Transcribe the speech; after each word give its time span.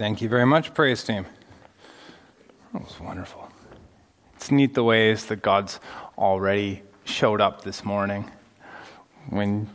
Thank 0.00 0.22
you 0.22 0.30
very 0.30 0.46
much, 0.46 0.72
praise 0.72 1.04
team. 1.04 1.26
That 2.72 2.82
was 2.82 2.98
wonderful. 2.98 3.46
It's 4.34 4.50
neat 4.50 4.72
the 4.72 4.82
ways 4.82 5.26
that 5.26 5.42
God's 5.42 5.78
already 6.16 6.80
showed 7.04 7.42
up 7.42 7.64
this 7.64 7.84
morning. 7.84 8.30
When 9.28 9.68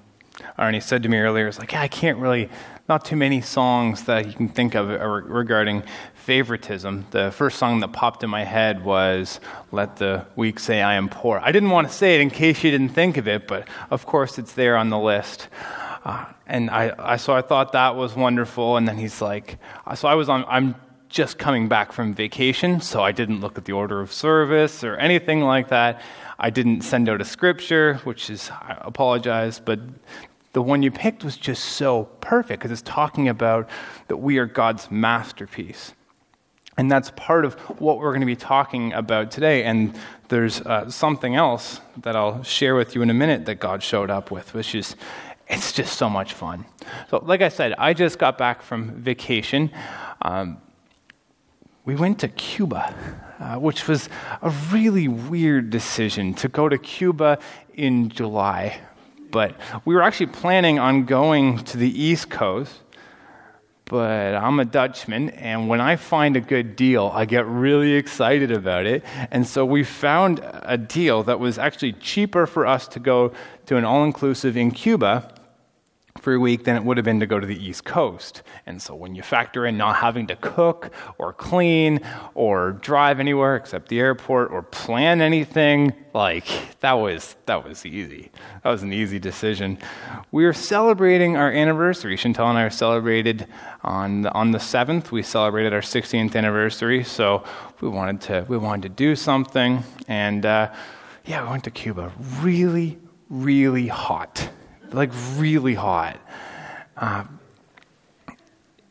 Arnie 0.58 0.82
said 0.82 1.04
to 1.04 1.10
me 1.10 1.20
earlier, 1.20 1.48
it's 1.48 1.60
like, 1.60 1.74
yeah, 1.74 1.82
I 1.82 1.88
can't 1.88 2.18
really, 2.18 2.50
not 2.90 3.06
too 3.06 3.16
many 3.16 3.40
songs 3.40 4.06
that 4.06 4.26
you 4.26 4.34
can 4.34 4.50
think 4.50 4.74
of 4.74 4.90
uh, 4.90 5.08
regarding 5.08 5.84
favoritism. 6.16 7.06
The 7.12 7.30
first 7.30 7.60
song 7.60 7.82
that 7.82 7.94
popped 7.94 8.24
in 8.24 8.30
my 8.32 8.46
head 8.46 8.84
was 8.84 9.40
Let 9.72 9.98
the 9.98 10.26
Weak 10.36 10.58
Say 10.58 10.82
I 10.82 10.96
Am 10.96 11.08
Poor. 11.08 11.40
I 11.44 11.52
didn't 11.52 11.70
want 11.70 11.88
to 11.88 11.94
say 11.94 12.16
it 12.16 12.22
in 12.22 12.32
case 12.32 12.64
you 12.64 12.72
didn't 12.72 12.96
think 12.96 13.18
of 13.18 13.28
it, 13.28 13.48
but 13.48 13.68
of 13.92 14.08
course 14.08 14.40
it's 14.40 14.54
there 14.54 14.76
on 14.76 14.90
the 14.90 14.98
list. 14.98 15.50
Uh, 16.06 16.26
and 16.46 16.70
I, 16.70 16.94
I, 17.00 17.18
so 17.18 17.34
I 17.34 17.42
thought 17.42 17.72
that 17.72 17.96
was 17.96 18.16
wonderful. 18.16 18.78
And 18.78 18.88
then 18.88 18.98
he's 18.98 19.22
like, 19.22 19.58
so 19.96 20.08
I 20.08 20.14
was 20.14 20.30
on, 20.30 20.46
I'm 20.48 20.76
just 21.10 21.40
coming 21.40 21.68
back 21.68 21.92
from 21.92 22.14
vacation, 22.14 22.80
so 22.80 23.02
I 23.02 23.12
didn't 23.12 23.42
look 23.42 23.58
at 23.58 23.66
the 23.66 23.74
order 23.74 24.02
of 24.02 24.14
service 24.14 24.84
or 24.84 24.96
anything 24.98 25.42
like 25.42 25.70
that. 25.70 26.02
I 26.38 26.50
didn't 26.52 26.82
send 26.82 27.10
out 27.10 27.22
a 27.22 27.26
scripture, 27.26 27.96
which 28.04 28.30
is, 28.30 28.52
I 28.52 28.78
apologize, 28.82 29.60
but 29.60 29.80
the 30.54 30.62
one 30.62 30.84
you 30.84 30.92
picked 30.92 31.24
was 31.24 31.38
just 31.38 31.64
so 31.64 32.06
perfect 32.22 32.62
because 32.62 32.72
it's 32.72 32.82
talking 32.90 33.28
about 33.28 33.70
that 34.08 34.18
we 34.18 34.38
are 34.38 34.46
God's 34.46 34.92
masterpiece. 34.92 35.94
And 36.78 36.92
that's 36.92 37.12
part 37.16 37.46
of 37.46 37.54
what 37.80 38.00
we're 38.00 38.12
going 38.12 38.22
to 38.22 38.26
be 38.26 38.36
talking 38.36 38.94
about 38.94 39.32
today. 39.32 39.64
And 39.64 39.98
there's 40.28 40.62
uh, 40.62 40.90
something 40.90 41.36
else 41.36 41.80
that 42.02 42.16
I'll 42.16 42.44
share 42.44 42.76
with 42.76 42.96
you 42.96 43.02
in 43.02 43.10
a 43.10 43.14
minute 43.14 43.46
that 43.46 43.56
God 43.56 43.82
showed 43.82 44.10
up 44.10 44.30
with, 44.30 44.54
which 44.54 44.76
is 44.76 44.96
it's 45.48 45.72
just 45.72 45.98
so 45.98 46.10
much 46.10 46.34
fun. 46.34 46.66
So, 47.10 47.24
like 47.26 47.42
I 47.42 47.50
said, 47.50 47.74
I 47.78 47.94
just 47.94 48.18
got 48.20 48.38
back 48.38 48.62
from 48.62 48.92
vacation. 49.02 49.72
Um, 50.22 50.58
we 51.84 51.96
went 51.96 52.20
to 52.20 52.28
Cuba, 52.28 52.96
uh, 53.40 53.56
which 53.60 53.88
was 53.88 54.10
a 54.42 54.50
really 54.72 55.08
weird 55.08 55.70
decision 55.70 56.34
to 56.36 56.48
go 56.48 56.68
to 56.68 56.78
Cuba 56.78 57.38
in 57.76 58.10
July. 58.10 58.80
But 59.30 59.56
we 59.84 59.94
were 59.94 60.02
actually 60.02 60.28
planning 60.28 60.80
on 60.80 61.06
going 61.06 61.60
to 61.66 61.78
the 61.78 62.02
East 62.02 62.30
Coast 62.30 62.82
but 63.86 64.34
I'm 64.34 64.60
a 64.60 64.66
Dutchman, 64.66 65.30
and 65.30 65.70
when 65.70 65.80
I 65.80 65.96
find 65.96 66.36
a 66.36 66.42
good 66.42 66.76
deal, 66.76 67.12
I 67.14 67.26
get 67.26 67.46
really 67.46 67.94
excited 67.94 68.52
about 68.52 68.88
it. 68.88 69.04
And 69.30 69.46
so 69.46 69.64
we 69.64 69.84
found 69.84 70.42
a 70.44 70.76
deal 70.76 71.22
that 71.24 71.40
was 71.40 71.60
actually 71.60 71.94
cheaper 71.94 72.48
for 72.48 72.66
us 72.66 72.88
to 72.90 73.00
go 73.00 73.32
to 73.68 73.78
an 73.78 73.86
all 73.86 74.04
inclusive 74.04 74.58
in 74.58 74.72
Cuba 74.72 75.35
a 76.34 76.40
week 76.40 76.64
than 76.64 76.76
it 76.76 76.84
would 76.84 76.98
have 76.98 77.06
been 77.06 77.20
to 77.20 77.26
go 77.26 77.40
to 77.40 77.46
the 77.46 77.64
East 77.64 77.86
Coast. 77.86 78.42
And 78.66 78.82
so 78.82 78.96
when 78.96 79.16
you 79.16 79.22
factor 79.22 79.66
in 79.66 79.78
not 79.78 79.98
having 79.98 80.28
to 80.28 80.36
cook 80.36 80.92
or 81.18 81.32
clean 81.32 82.00
or 82.34 82.74
drive 82.74 83.20
anywhere 83.20 83.56
except 83.56 83.90
the 83.90 84.00
airport 84.00 84.52
or 84.52 84.64
plan 84.64 85.22
anything, 85.22 85.94
like 86.14 86.46
that 86.80 86.94
was 86.94 87.36
that 87.46 87.64
was 87.64 87.86
easy. 87.86 88.32
That 88.64 88.72
was 88.72 88.84
an 88.84 88.92
easy 88.92 89.20
decision. 89.20 89.78
We 90.32 90.46
are 90.46 90.54
celebrating 90.54 91.38
our 91.38 91.52
anniversary. 91.52 92.18
Chantal 92.18 92.50
and 92.50 92.58
I 92.58 92.64
are 92.64 92.70
celebrated 92.70 93.48
on 93.84 94.22
the, 94.24 94.32
on 94.32 94.52
the 94.52 94.58
7th. 94.58 95.12
We 95.12 95.22
celebrated 95.22 95.74
our 95.74 95.82
16th 95.82 96.36
anniversary, 96.36 97.04
so 97.04 97.44
we 97.82 97.90
wanted 97.90 98.22
to 98.22 98.46
we 98.48 98.58
wanted 98.58 98.84
to 98.84 98.90
do 98.90 99.16
something 99.16 99.84
and 100.08 100.46
uh, 100.46 100.74
yeah, 101.26 101.44
we 101.44 101.50
went 101.50 101.64
to 101.66 101.72
Cuba. 101.72 102.12
Really 102.42 103.00
really 103.30 103.88
hot 103.88 104.50
like 104.96 105.12
really 105.36 105.76
hot. 105.76 106.20
Uh, 106.98 107.26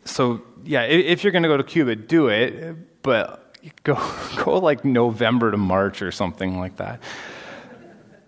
so 0.05 0.43
yeah, 0.65 0.83
if 0.83 1.25
you're 1.25 1.33
going 1.33 1.43
to 1.43 1.49
go 1.49 1.57
to 1.57 1.65
Cuba, 1.65 1.97
do 1.97 2.29
it, 2.29 3.03
but 3.03 3.57
go 3.83 3.95
go 4.45 4.59
like 4.59 4.85
November 4.85 5.51
to 5.51 5.57
March 5.57 6.03
or 6.03 6.13
something 6.13 6.59
like 6.59 6.77
that. 6.77 7.01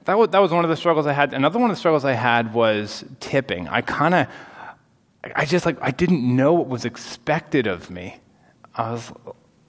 That 0.05 0.19
was, 0.19 0.29
that 0.31 0.39
was 0.39 0.53
one 0.53 0.65
of 0.65 0.71
the 0.71 0.77
struggles 0.77 1.07
I 1.07 1.13
had. 1.13 1.35
Another 1.35 1.59
one 1.59 1.69
of 1.69 1.77
the 1.77 1.79
struggles 1.79 2.05
I 2.05 2.13
had 2.13 2.55
was 2.55 3.05
tipping. 3.19 3.67
I 3.67 3.81
kind 3.81 4.15
of, 4.15 4.29
I 5.35 5.45
just 5.45 5.67
like, 5.67 5.79
I 5.81 5.91
didn't 5.91 6.23
know 6.23 6.53
what 6.53 6.69
was 6.69 6.85
expected 6.85 7.67
of 7.67 7.91
me. 7.91 8.21
I 8.77 8.93
was 8.93 9.13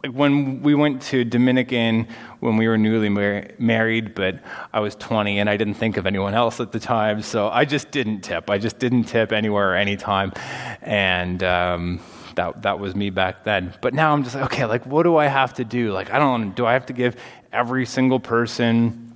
like 0.04 0.14
when 0.14 0.62
we 0.62 0.76
went 0.76 1.02
to 1.04 1.24
Dominican 1.24 2.08
when 2.40 2.56
we 2.56 2.68
were 2.68 2.78
newly 2.78 3.10
mar- 3.10 3.48
married, 3.58 4.14
but 4.14 4.40
I 4.72 4.80
was 4.80 4.96
20 4.96 5.40
and 5.40 5.50
I 5.50 5.58
didn't 5.58 5.74
think 5.74 5.98
of 5.98 6.06
anyone 6.06 6.36
else 6.36 6.60
at 6.60 6.72
the 6.72 6.80
time, 6.80 7.22
so 7.22 7.50
I 7.50 7.66
just 7.66 7.90
didn't 7.90 8.22
tip. 8.22 8.50
I 8.50 8.60
just 8.60 8.78
didn't 8.78 9.06
tip 9.06 9.32
anywhere 9.32 9.72
or 9.72 9.76
anytime, 9.76 10.34
and 10.82 11.42
um, 11.44 12.00
that 12.36 12.62
that 12.62 12.80
was 12.80 12.96
me 12.96 13.10
back 13.10 13.44
then. 13.44 13.74
But 13.82 13.94
now 13.94 14.14
I'm 14.14 14.24
just 14.24 14.36
like, 14.36 14.46
okay, 14.46 14.66
like 14.66 14.86
what 14.86 15.04
do 15.04 15.18
I 15.18 15.26
have 15.26 15.56
to 15.56 15.66
do? 15.66 15.92
Like 15.92 16.12
I 16.12 16.20
don't 16.20 16.56
do 16.56 16.66
I 16.66 16.74
have 16.74 16.86
to 16.88 16.94
give 16.94 17.16
every 17.52 17.86
single 17.86 18.20
person 18.20 19.16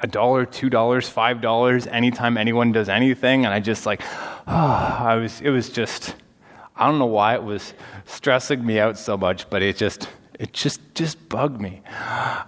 a 0.00 0.06
dollar, 0.06 0.44
two 0.44 0.68
dollars, 0.68 1.08
five 1.08 1.40
dollars 1.40 1.86
anytime 1.86 2.36
anyone 2.36 2.72
does 2.72 2.88
anything? 2.88 3.44
And 3.44 3.54
I 3.54 3.60
just 3.60 3.86
like, 3.86 4.02
oh, 4.48 4.98
I 5.06 5.14
was 5.14 5.40
it 5.40 5.50
was 5.50 5.70
just 5.70 6.16
I 6.76 6.86
don't 6.86 6.98
know 6.98 7.06
why 7.06 7.34
it 7.34 7.42
was 7.42 7.74
stressing 8.06 8.64
me 8.64 8.78
out 8.78 8.98
so 8.98 9.16
much, 9.16 9.48
but 9.50 9.62
it 9.62 9.76
just 9.76 10.08
it 10.38 10.52
just 10.52 10.80
just 10.94 11.28
bugged 11.28 11.60
me. 11.60 11.82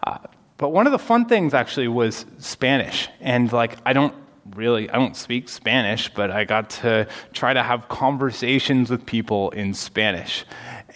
Uh, 0.06 0.18
but 0.56 0.70
one 0.70 0.86
of 0.86 0.92
the 0.92 0.98
fun 0.98 1.26
things 1.26 1.52
actually 1.52 1.88
was 1.88 2.26
Spanish, 2.38 3.08
and 3.20 3.52
like 3.52 3.76
I 3.84 3.92
don't 3.92 4.14
really 4.54 4.88
I 4.90 4.94
don't 4.94 5.16
speak 5.16 5.48
Spanish, 5.48 6.08
but 6.08 6.30
I 6.30 6.44
got 6.44 6.70
to 6.70 7.06
try 7.32 7.52
to 7.52 7.62
have 7.62 7.88
conversations 7.88 8.90
with 8.90 9.04
people 9.04 9.50
in 9.50 9.74
Spanish. 9.74 10.44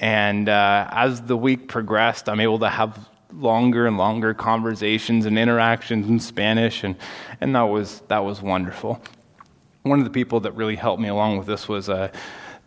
And 0.01 0.49
uh, 0.49 0.89
as 0.91 1.23
the 1.23 1.37
week 1.37 1.69
progressed, 1.69 2.29
I'm 2.29 2.41
able 2.41 2.61
to 2.61 2.69
have 2.69 3.09
longer 3.33 3.87
and 3.87 3.99
longer 3.99 4.33
conversations 4.35 5.27
and 5.27 5.39
interactions 5.39 6.09
in 6.09 6.21
Spanish, 6.21 6.85
and, 6.85 6.97
and 7.41 7.55
that 7.55 7.63
was 7.63 8.01
that 8.09 8.25
was 8.25 8.41
wonderful. 8.41 9.03
One 9.83 9.99
of 9.99 10.05
the 10.05 10.11
people 10.11 10.41
that 10.41 10.53
really 10.53 10.77
helped 10.77 11.01
me 11.01 11.09
along 11.09 11.39
with 11.39 11.47
this 11.47 11.69
was 11.69 11.89
uh, 11.89 12.11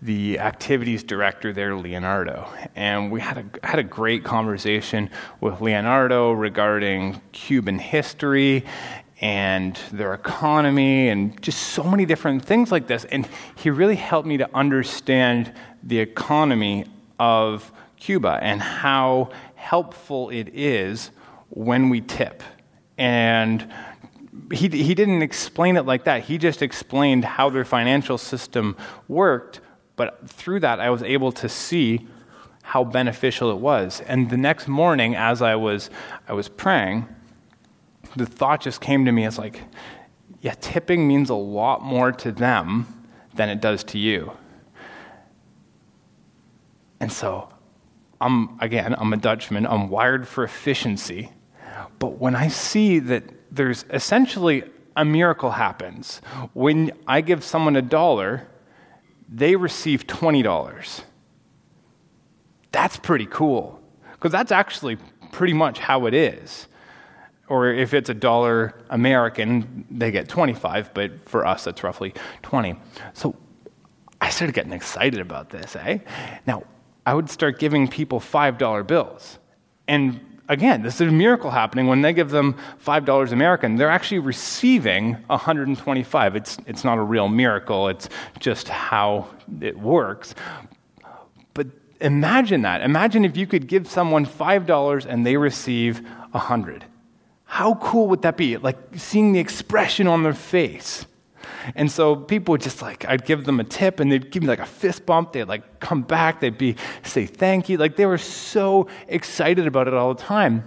the 0.01 0.39
activities 0.39 1.03
director 1.03 1.53
there, 1.53 1.75
Leonardo. 1.75 2.49
And 2.75 3.11
we 3.11 3.19
had 3.21 3.37
a, 3.37 3.67
had 3.67 3.79
a 3.79 3.83
great 3.83 4.23
conversation 4.23 5.09
with 5.39 5.61
Leonardo 5.61 6.31
regarding 6.31 7.21
Cuban 7.31 7.77
history 7.77 8.65
and 9.21 9.79
their 9.91 10.15
economy 10.15 11.09
and 11.09 11.39
just 11.43 11.59
so 11.59 11.83
many 11.83 12.05
different 12.05 12.43
things 12.43 12.71
like 12.71 12.87
this. 12.87 13.05
And 13.05 13.27
he 13.55 13.69
really 13.69 13.95
helped 13.95 14.27
me 14.27 14.37
to 14.37 14.49
understand 14.55 15.53
the 15.83 15.99
economy 15.99 16.85
of 17.19 17.71
Cuba 17.97 18.39
and 18.41 18.59
how 18.59 19.29
helpful 19.53 20.31
it 20.31 20.49
is 20.53 21.11
when 21.49 21.89
we 21.89 22.01
tip. 22.01 22.41
And 22.97 23.71
he, 24.51 24.67
he 24.67 24.95
didn't 24.95 25.21
explain 25.21 25.77
it 25.77 25.85
like 25.85 26.05
that. 26.05 26.23
He 26.23 26.39
just 26.39 26.63
explained 26.63 27.23
how 27.23 27.51
their 27.51 27.65
financial 27.65 28.17
system 28.17 28.75
worked 29.07 29.61
but 30.01 30.27
through 30.27 30.61
that, 30.61 30.79
I 30.79 30.89
was 30.89 31.03
able 31.03 31.31
to 31.33 31.47
see 31.47 32.07
how 32.63 32.83
beneficial 32.83 33.51
it 33.51 33.59
was. 33.59 34.01
And 34.07 34.31
the 34.31 34.35
next 34.35 34.67
morning, 34.67 35.15
as 35.15 35.43
I 35.43 35.53
was, 35.53 35.91
I 36.27 36.33
was 36.33 36.49
praying, 36.49 37.07
the 38.15 38.25
thought 38.25 38.61
just 38.61 38.81
came 38.81 39.05
to 39.05 39.11
me 39.11 39.25
as 39.25 39.37
like, 39.37 39.61
yeah, 40.41 40.55
tipping 40.59 41.07
means 41.07 41.29
a 41.29 41.35
lot 41.35 41.83
more 41.83 42.11
to 42.13 42.31
them 42.31 42.87
than 43.35 43.49
it 43.49 43.61
does 43.61 43.83
to 43.83 43.99
you. 43.99 44.31
And 46.99 47.11
so, 47.11 47.47
I'm, 48.19 48.57
again, 48.59 48.95
I'm 48.97 49.13
a 49.13 49.17
Dutchman, 49.17 49.67
I'm 49.67 49.87
wired 49.87 50.27
for 50.27 50.43
efficiency. 50.43 51.31
But 51.99 52.17
when 52.17 52.35
I 52.35 52.47
see 52.47 52.97
that 52.97 53.23
there's 53.51 53.85
essentially 53.91 54.63
a 54.95 55.05
miracle 55.05 55.51
happens, 55.51 56.23
when 56.53 56.91
I 57.05 57.21
give 57.21 57.43
someone 57.43 57.75
a 57.75 57.83
dollar, 57.83 58.47
they 59.31 59.55
receive 59.55 60.05
$20. 60.05 61.03
That's 62.71 62.97
pretty 62.97 63.25
cool, 63.25 63.81
because 64.13 64.31
that's 64.31 64.51
actually 64.51 64.97
pretty 65.31 65.53
much 65.53 65.79
how 65.79 66.05
it 66.05 66.13
is. 66.13 66.67
Or 67.47 67.67
if 67.67 67.93
it's 67.93 68.09
a 68.09 68.13
dollar 68.13 68.75
American, 68.89 69.85
they 69.89 70.11
get 70.11 70.29
25, 70.29 70.93
but 70.93 71.27
for 71.27 71.45
us, 71.45 71.63
that's 71.63 71.83
roughly 71.83 72.13
20. 72.43 72.75
So 73.13 73.35
I 74.21 74.29
started 74.29 74.53
getting 74.53 74.73
excited 74.73 75.19
about 75.19 75.49
this, 75.49 75.75
eh? 75.75 75.99
Now, 76.45 76.63
I 77.05 77.13
would 77.13 77.29
start 77.29 77.59
giving 77.59 77.87
people 77.87 78.19
$5 78.19 78.87
bills. 78.87 79.39
And 79.87 80.21
again, 80.51 80.83
this 80.83 80.95
is 80.95 81.07
a 81.07 81.11
miracle 81.11 81.49
happening. 81.49 81.87
When 81.87 82.01
they 82.01 82.11
give 82.13 82.29
them 82.29 82.55
$5 82.85 83.31
American, 83.31 83.77
they're 83.77 83.89
actually 83.89 84.19
receiving 84.19 85.13
125. 85.27 86.35
It's, 86.35 86.57
it's 86.67 86.83
not 86.83 86.97
a 86.97 87.01
real 87.01 87.29
miracle, 87.29 87.87
it's 87.87 88.09
just 88.39 88.67
how 88.67 89.27
it 89.61 89.79
works. 89.79 90.35
But 91.53 91.67
imagine 92.01 92.63
that. 92.63 92.81
Imagine 92.81 93.23
if 93.23 93.37
you 93.37 93.47
could 93.47 93.67
give 93.67 93.87
someone 93.89 94.25
$5 94.25 95.05
and 95.05 95.25
they 95.25 95.37
receive 95.37 96.05
100. 96.31 96.85
How 97.45 97.75
cool 97.75 98.07
would 98.09 98.21
that 98.23 98.35
be? 98.37 98.57
Like 98.57 98.77
seeing 98.95 99.31
the 99.31 99.39
expression 99.39 100.07
on 100.07 100.23
their 100.23 100.33
face. 100.33 101.05
And 101.75 101.91
so 101.91 102.15
people 102.15 102.53
would 102.53 102.61
just 102.61 102.81
like, 102.81 103.05
I'd 103.05 103.25
give 103.25 103.45
them 103.45 103.59
a 103.59 103.63
tip 103.63 103.99
and 103.99 104.11
they'd 104.11 104.31
give 104.31 104.43
me 104.43 104.47
like 104.47 104.59
a 104.59 104.65
fist 104.65 105.05
bump. 105.05 105.33
They'd 105.33 105.45
like 105.45 105.79
come 105.79 106.01
back. 106.01 106.39
They'd 106.39 106.57
be, 106.57 106.75
say 107.03 107.25
thank 107.25 107.69
you. 107.69 107.77
Like 107.77 107.95
they 107.95 108.05
were 108.05 108.17
so 108.17 108.87
excited 109.07 109.67
about 109.67 109.87
it 109.87 109.93
all 109.93 110.13
the 110.13 110.21
time. 110.21 110.63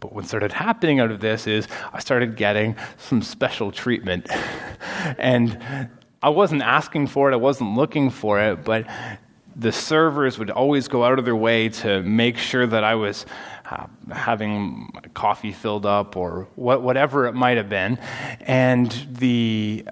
But 0.00 0.12
what 0.12 0.26
started 0.26 0.52
happening 0.52 0.98
out 0.98 1.10
of 1.10 1.20
this 1.20 1.46
is 1.46 1.68
I 1.92 2.00
started 2.00 2.36
getting 2.36 2.76
some 2.98 3.22
special 3.22 3.70
treatment. 3.70 4.26
and 5.18 5.88
I 6.22 6.28
wasn't 6.28 6.62
asking 6.62 7.08
for 7.08 7.30
it, 7.30 7.34
I 7.34 7.36
wasn't 7.36 7.74
looking 7.74 8.10
for 8.10 8.40
it, 8.40 8.64
but 8.64 8.86
the 9.54 9.72
servers 9.72 10.38
would 10.38 10.50
always 10.50 10.88
go 10.88 11.04
out 11.04 11.18
of 11.18 11.24
their 11.24 11.36
way 11.36 11.68
to 11.68 12.02
make 12.02 12.38
sure 12.38 12.66
that 12.66 12.84
I 12.84 12.94
was 12.94 13.26
having 14.10 14.92
coffee 15.14 15.52
filled 15.52 15.86
up 15.86 16.16
or 16.16 16.48
what, 16.56 16.82
whatever 16.82 17.26
it 17.26 17.34
might 17.34 17.56
have 17.56 17.68
been. 17.68 17.98
And 18.40 18.90
the 19.10 19.84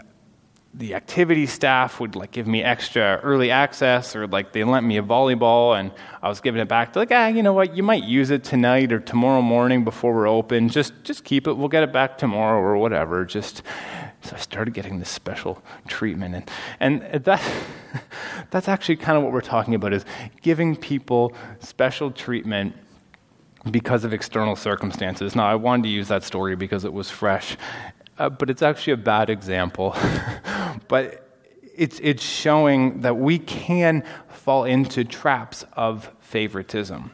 the 0.72 0.94
activity 0.94 1.46
staff 1.46 1.98
would 1.98 2.14
like 2.14 2.30
give 2.30 2.46
me 2.46 2.62
extra 2.62 3.20
early 3.24 3.50
access 3.50 4.14
or 4.14 4.28
like 4.28 4.52
they 4.52 4.62
lent 4.62 4.86
me 4.86 4.98
a 4.98 5.02
volleyball 5.02 5.78
and 5.78 5.90
I 6.22 6.28
was 6.28 6.40
giving 6.40 6.60
it 6.60 6.68
back 6.68 6.92
to 6.92 7.00
like, 7.00 7.10
ah, 7.10 7.26
you 7.26 7.42
know 7.42 7.52
what, 7.52 7.76
you 7.76 7.82
might 7.82 8.04
use 8.04 8.30
it 8.30 8.44
tonight 8.44 8.92
or 8.92 9.00
tomorrow 9.00 9.42
morning 9.42 9.82
before 9.82 10.14
we're 10.14 10.28
open. 10.28 10.68
Just 10.68 10.92
just 11.02 11.24
keep 11.24 11.48
it. 11.48 11.54
We'll 11.54 11.68
get 11.68 11.82
it 11.82 11.92
back 11.92 12.18
tomorrow 12.18 12.60
or 12.60 12.76
whatever. 12.76 13.24
Just 13.24 13.62
so 14.22 14.36
I 14.36 14.38
started 14.38 14.72
getting 14.72 15.00
this 15.00 15.08
special 15.08 15.60
treatment 15.88 16.34
and 16.36 16.50
and 16.78 17.24
that 17.24 17.42
that's 18.50 18.68
actually 18.68 18.96
kind 18.96 19.18
of 19.18 19.24
what 19.24 19.32
we're 19.32 19.40
talking 19.40 19.74
about 19.74 19.92
is 19.92 20.04
giving 20.40 20.76
people 20.76 21.34
special 21.58 22.12
treatment 22.12 22.76
because 23.70 24.04
of 24.04 24.12
external 24.12 24.56
circumstances. 24.56 25.34
Now, 25.34 25.46
I 25.46 25.54
wanted 25.54 25.84
to 25.84 25.88
use 25.88 26.08
that 26.08 26.22
story 26.22 26.56
because 26.56 26.84
it 26.84 26.92
was 26.92 27.10
fresh, 27.10 27.56
uh, 28.18 28.28
but 28.30 28.50
it's 28.50 28.62
actually 28.62 28.94
a 28.94 28.98
bad 28.98 29.30
example. 29.30 29.96
but 30.88 31.26
it's, 31.76 32.00
it's 32.02 32.22
showing 32.22 33.00
that 33.00 33.16
we 33.16 33.38
can 33.38 34.04
fall 34.28 34.64
into 34.64 35.04
traps 35.04 35.64
of 35.74 36.10
favoritism. 36.20 37.10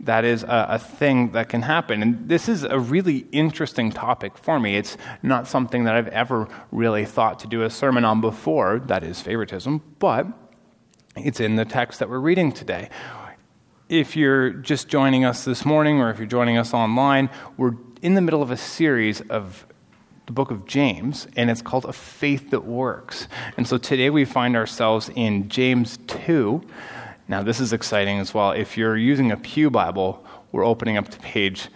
That 0.00 0.24
is 0.24 0.42
a, 0.44 0.66
a, 0.70 0.78
thing 0.78 1.32
that 1.32 1.48
can 1.48 1.62
happen. 1.62 2.02
And 2.02 2.28
this 2.28 2.48
is 2.48 2.62
a 2.62 2.78
really 2.78 3.26
interesting 3.32 3.90
topic 3.90 4.38
for 4.38 4.60
me. 4.60 4.76
It's 4.76 4.96
not 5.22 5.46
something 5.46 5.84
that 5.84 5.94
I've 5.94 6.08
ever 6.08 6.48
really 6.70 7.04
thought 7.04 7.40
to 7.40 7.46
do 7.46 7.62
a 7.62 7.70
sermon 7.70 8.04
on 8.04 8.20
before, 8.20 8.78
that 8.86 9.02
is 9.02 9.20
favoritism, 9.20 9.82
but 9.98 10.26
it's 11.16 11.40
in 11.40 11.56
the 11.56 11.64
text 11.64 11.98
that 11.98 12.08
we're 12.08 12.20
reading 12.20 12.52
today 12.52 12.88
if 13.90 14.14
you're 14.14 14.50
just 14.50 14.86
joining 14.86 15.24
us 15.24 15.44
this 15.44 15.64
morning 15.64 16.00
or 16.00 16.10
if 16.10 16.18
you're 16.18 16.26
joining 16.28 16.56
us 16.56 16.72
online, 16.72 17.28
we're 17.56 17.74
in 18.02 18.14
the 18.14 18.20
middle 18.20 18.40
of 18.40 18.52
a 18.52 18.56
series 18.56 19.20
of 19.22 19.66
the 20.26 20.32
book 20.32 20.52
of 20.52 20.64
James, 20.64 21.26
and 21.34 21.50
it's 21.50 21.60
called 21.60 21.84
A 21.84 21.92
Faith 21.92 22.50
That 22.50 22.64
Works. 22.64 23.26
And 23.56 23.66
so 23.66 23.78
today 23.78 24.08
we 24.08 24.24
find 24.24 24.54
ourselves 24.54 25.10
in 25.16 25.48
James 25.48 25.98
2. 26.06 26.62
Now, 27.26 27.42
this 27.42 27.58
is 27.58 27.72
exciting 27.72 28.20
as 28.20 28.32
well. 28.32 28.52
If 28.52 28.78
you're 28.78 28.96
using 28.96 29.32
a 29.32 29.36
Pew 29.36 29.70
Bible, 29.70 30.24
we're 30.52 30.64
opening 30.64 30.96
up 30.96 31.08
to 31.08 31.18
page 31.18 31.66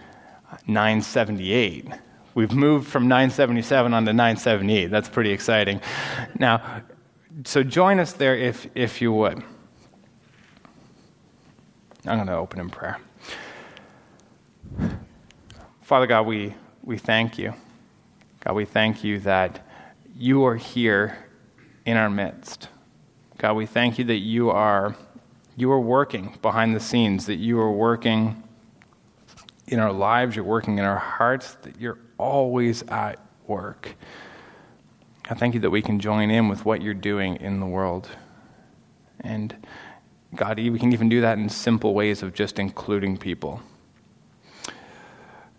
978. 0.67 1.89
We've 2.33 2.53
moved 2.53 2.87
from 2.87 3.09
977 3.09 3.93
on 3.93 4.05
to 4.05 4.13
978. 4.13 4.89
That's 4.89 5.09
pretty 5.09 5.31
exciting. 5.31 5.81
Now, 6.39 6.81
so 7.43 7.61
join 7.61 7.99
us 7.99 8.13
there 8.13 8.37
if, 8.37 8.67
if 8.73 9.01
you 9.01 9.11
would. 9.11 9.43
I'm 12.07 12.17
going 12.17 12.27
to 12.27 12.35
open 12.35 12.59
in 12.59 12.69
prayer. 12.69 12.99
Father 15.81 16.05
God, 16.05 16.27
we, 16.27 16.53
we 16.83 16.97
thank 16.97 17.37
you. 17.39 17.53
God, 18.41 18.53
we 18.53 18.65
thank 18.65 19.03
you 19.03 19.19
that 19.21 19.65
you 20.15 20.45
are 20.45 20.55
here 20.55 21.17
in 21.85 21.97
our 21.97 22.09
midst. 22.09 22.69
God, 23.39 23.53
we 23.53 23.65
thank 23.65 23.97
you 23.97 24.05
that 24.05 24.17
you 24.17 24.51
are, 24.51 24.95
you 25.57 25.71
are 25.71 25.79
working 25.79 26.37
behind 26.43 26.75
the 26.75 26.79
scenes, 26.79 27.25
that 27.25 27.37
you 27.37 27.59
are 27.59 27.71
working 27.71 28.43
in 29.67 29.79
our 29.79 29.91
lives, 29.91 30.35
you're 30.35 30.45
working 30.45 30.77
in 30.77 30.85
our 30.85 30.99
hearts, 30.99 31.55
that 31.63 31.81
you're 31.81 31.97
always 32.19 32.83
at 32.83 33.19
work. 33.47 33.95
I 35.27 35.33
thank 35.33 35.55
you 35.55 35.59
that 35.61 35.71
we 35.71 35.81
can 35.81 35.99
join 35.99 36.29
in 36.29 36.49
with 36.49 36.65
what 36.65 36.83
you're 36.83 36.93
doing 36.93 37.37
in 37.37 37.59
the 37.59 37.65
world. 37.65 38.09
And 39.21 39.55
God, 40.35 40.57
we 40.59 40.79
can 40.79 40.91
even 40.93 41.09
do 41.09 41.21
that 41.21 41.37
in 41.37 41.49
simple 41.49 41.93
ways 41.93 42.21
of 42.21 42.33
just 42.33 42.59
including 42.59 43.17
people. 43.17 43.61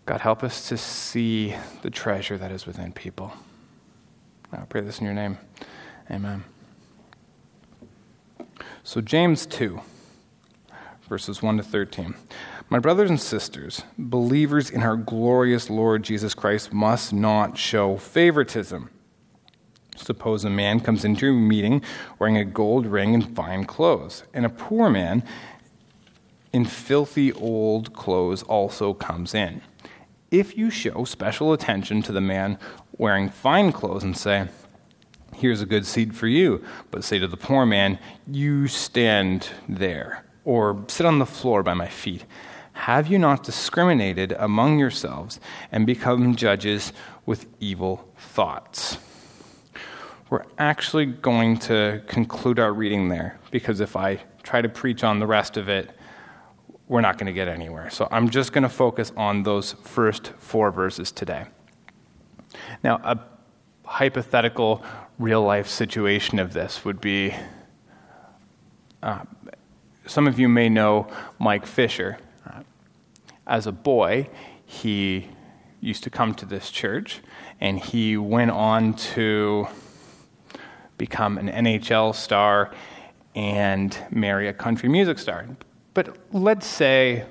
God, 0.05 0.21
help 0.21 0.45
us 0.45 0.69
to 0.69 0.77
see 0.77 1.55
the 1.83 1.91
treasure 1.91 2.39
that 2.39 2.53
is 2.53 2.67
within 2.67 2.93
people. 2.93 3.33
I 4.53 4.59
pray 4.59 4.81
this 4.81 5.01
in 5.01 5.05
your 5.05 5.15
name. 5.15 5.39
Amen. 6.11 6.45
So, 8.85 9.01
James 9.01 9.47
2, 9.47 9.81
verses 11.09 11.43
1 11.43 11.57
to 11.57 11.63
13. 11.63 12.15
My 12.69 12.79
brothers 12.79 13.11
and 13.11 13.21
sisters, 13.21 13.83
believers 13.99 14.71
in 14.71 14.83
our 14.83 14.97
glorious 14.97 15.69
Lord 15.71 16.03
Jesus 16.05 16.35
Christ, 16.35 16.73
must 16.73 17.13
not 17.13 17.59
show 17.59 17.97
favoritism. 17.97 18.91
Suppose 19.97 20.45
a 20.45 20.51
man 20.51 20.81
comes 20.81 21.05
into 21.05 21.31
a 21.31 21.33
meeting 21.33 21.83
wearing 22.19 22.37
a 22.37 22.45
gold 22.45 22.87
ring 22.87 23.15
and 23.15 23.35
fine 23.35 23.65
clothes, 23.65 24.25
and 24.33 24.47
a 24.47 24.51
poor 24.51 24.91
man 24.91 25.25
in 26.53 26.65
filthy 26.65 27.33
old 27.33 27.93
clothes 27.93 28.43
also 28.45 28.95
comes 28.95 29.35
in. 29.35 29.61
If 30.31 30.57
you 30.57 30.71
show 30.71 31.05
special 31.05 31.53
attention 31.53 32.03
to 32.03 32.13
the 32.13 32.21
man 32.21 32.59
wearing 32.97 33.29
fine 33.29 33.73
clothes 33.73 34.05
and 34.05 34.17
say, 34.17 34.49
Here's 35.35 35.61
a 35.61 35.67
good 35.67 35.85
seat 35.85 36.15
for 36.15 36.29
you, 36.29 36.65
but 36.91 37.05
say 37.05 37.19
to 37.19 37.29
the 37.29 37.37
poor 37.37 37.67
man, 37.67 37.99
You 38.27 38.69
stand 38.69 39.51
there, 39.69 40.25
or 40.45 40.83
sit 40.89 41.05
on 41.05 41.19
the 41.19 41.27
floor 41.27 41.63
by 41.63 41.75
my 41.75 41.89
feet, 41.89 42.25
have 42.73 43.07
you 43.07 43.19
not 43.19 43.43
discriminated 43.43 44.33
among 44.39 44.79
yourselves 44.79 45.41
and 45.73 45.87
become 45.87 46.37
judges 46.37 46.93
with 47.25 47.47
evil 47.59 48.09
thoughts? 48.17 48.99
We're 50.29 50.45
actually 50.59 51.07
going 51.07 51.59
to 51.59 52.03
conclude 52.07 52.59
our 52.59 52.73
reading 52.73 53.09
there 53.09 53.39
because 53.51 53.81
if 53.81 53.97
I 53.97 54.21
try 54.43 54.61
to 54.61 54.69
preach 54.69 55.05
on 55.05 55.21
the 55.21 55.27
rest 55.27 55.57
of 55.57 55.69
it, 55.69 55.91
we're 56.89 57.01
not 57.01 57.19
going 57.19 57.27
to 57.27 57.33
get 57.33 57.49
anywhere. 57.49 57.91
So 57.91 58.09
I'm 58.11 58.31
just 58.31 58.53
going 58.53 58.63
to 58.63 58.69
focus 58.69 59.13
on 59.17 59.43
those 59.43 59.73
first 59.83 60.33
four 60.39 60.71
verses 60.71 61.13
today. 61.13 61.45
Now, 62.83 63.01
a 63.03 63.19
hypothetical 63.85 64.85
real 65.19 65.43
life 65.43 65.69
situation 65.69 66.39
of 66.39 66.53
this 66.53 66.85
would 66.85 67.01
be 67.01 67.35
uh, 69.03 69.21
some 70.07 70.27
of 70.27 70.39
you 70.39 70.49
may 70.49 70.69
know 70.69 71.09
Mike 71.39 71.67
Fisher. 71.67 72.19
As 73.47 73.67
a 73.67 73.73
boy, 73.73 74.29
he 74.65 75.29
used 75.81 76.03
to 76.05 76.11
come 76.11 76.35
to 76.35 76.47
this 76.47 76.71
church 76.71 77.21
and 77.61 77.79
he 77.79 78.17
went 78.17 78.51
on 78.51 78.95
to 78.95 79.69
become 80.99 81.39
an 81.39 81.49
NHL 81.49 82.15
star 82.15 82.71
and 83.35 83.97
marry 84.11 84.49
a 84.49 84.53
country 84.53 84.89
music 84.89 85.19
star. 85.19 85.47
But 85.95 86.17
let's 86.33 86.67
say, 86.67 87.27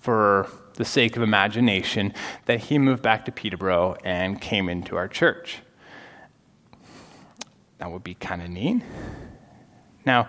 for 0.00 0.48
the 0.74 0.84
sake 0.84 1.16
of 1.16 1.22
imagination, 1.22 2.14
that 2.46 2.60
he 2.60 2.78
moved 2.78 3.02
back 3.02 3.24
to 3.26 3.32
Peterborough 3.32 3.96
and 4.04 4.40
came 4.40 4.68
into 4.68 4.96
our 4.96 5.08
church. 5.08 5.60
That 7.78 7.90
would 7.90 8.04
be 8.04 8.14
kind 8.14 8.42
of 8.42 8.50
neat. 8.50 8.82
Now, 10.04 10.28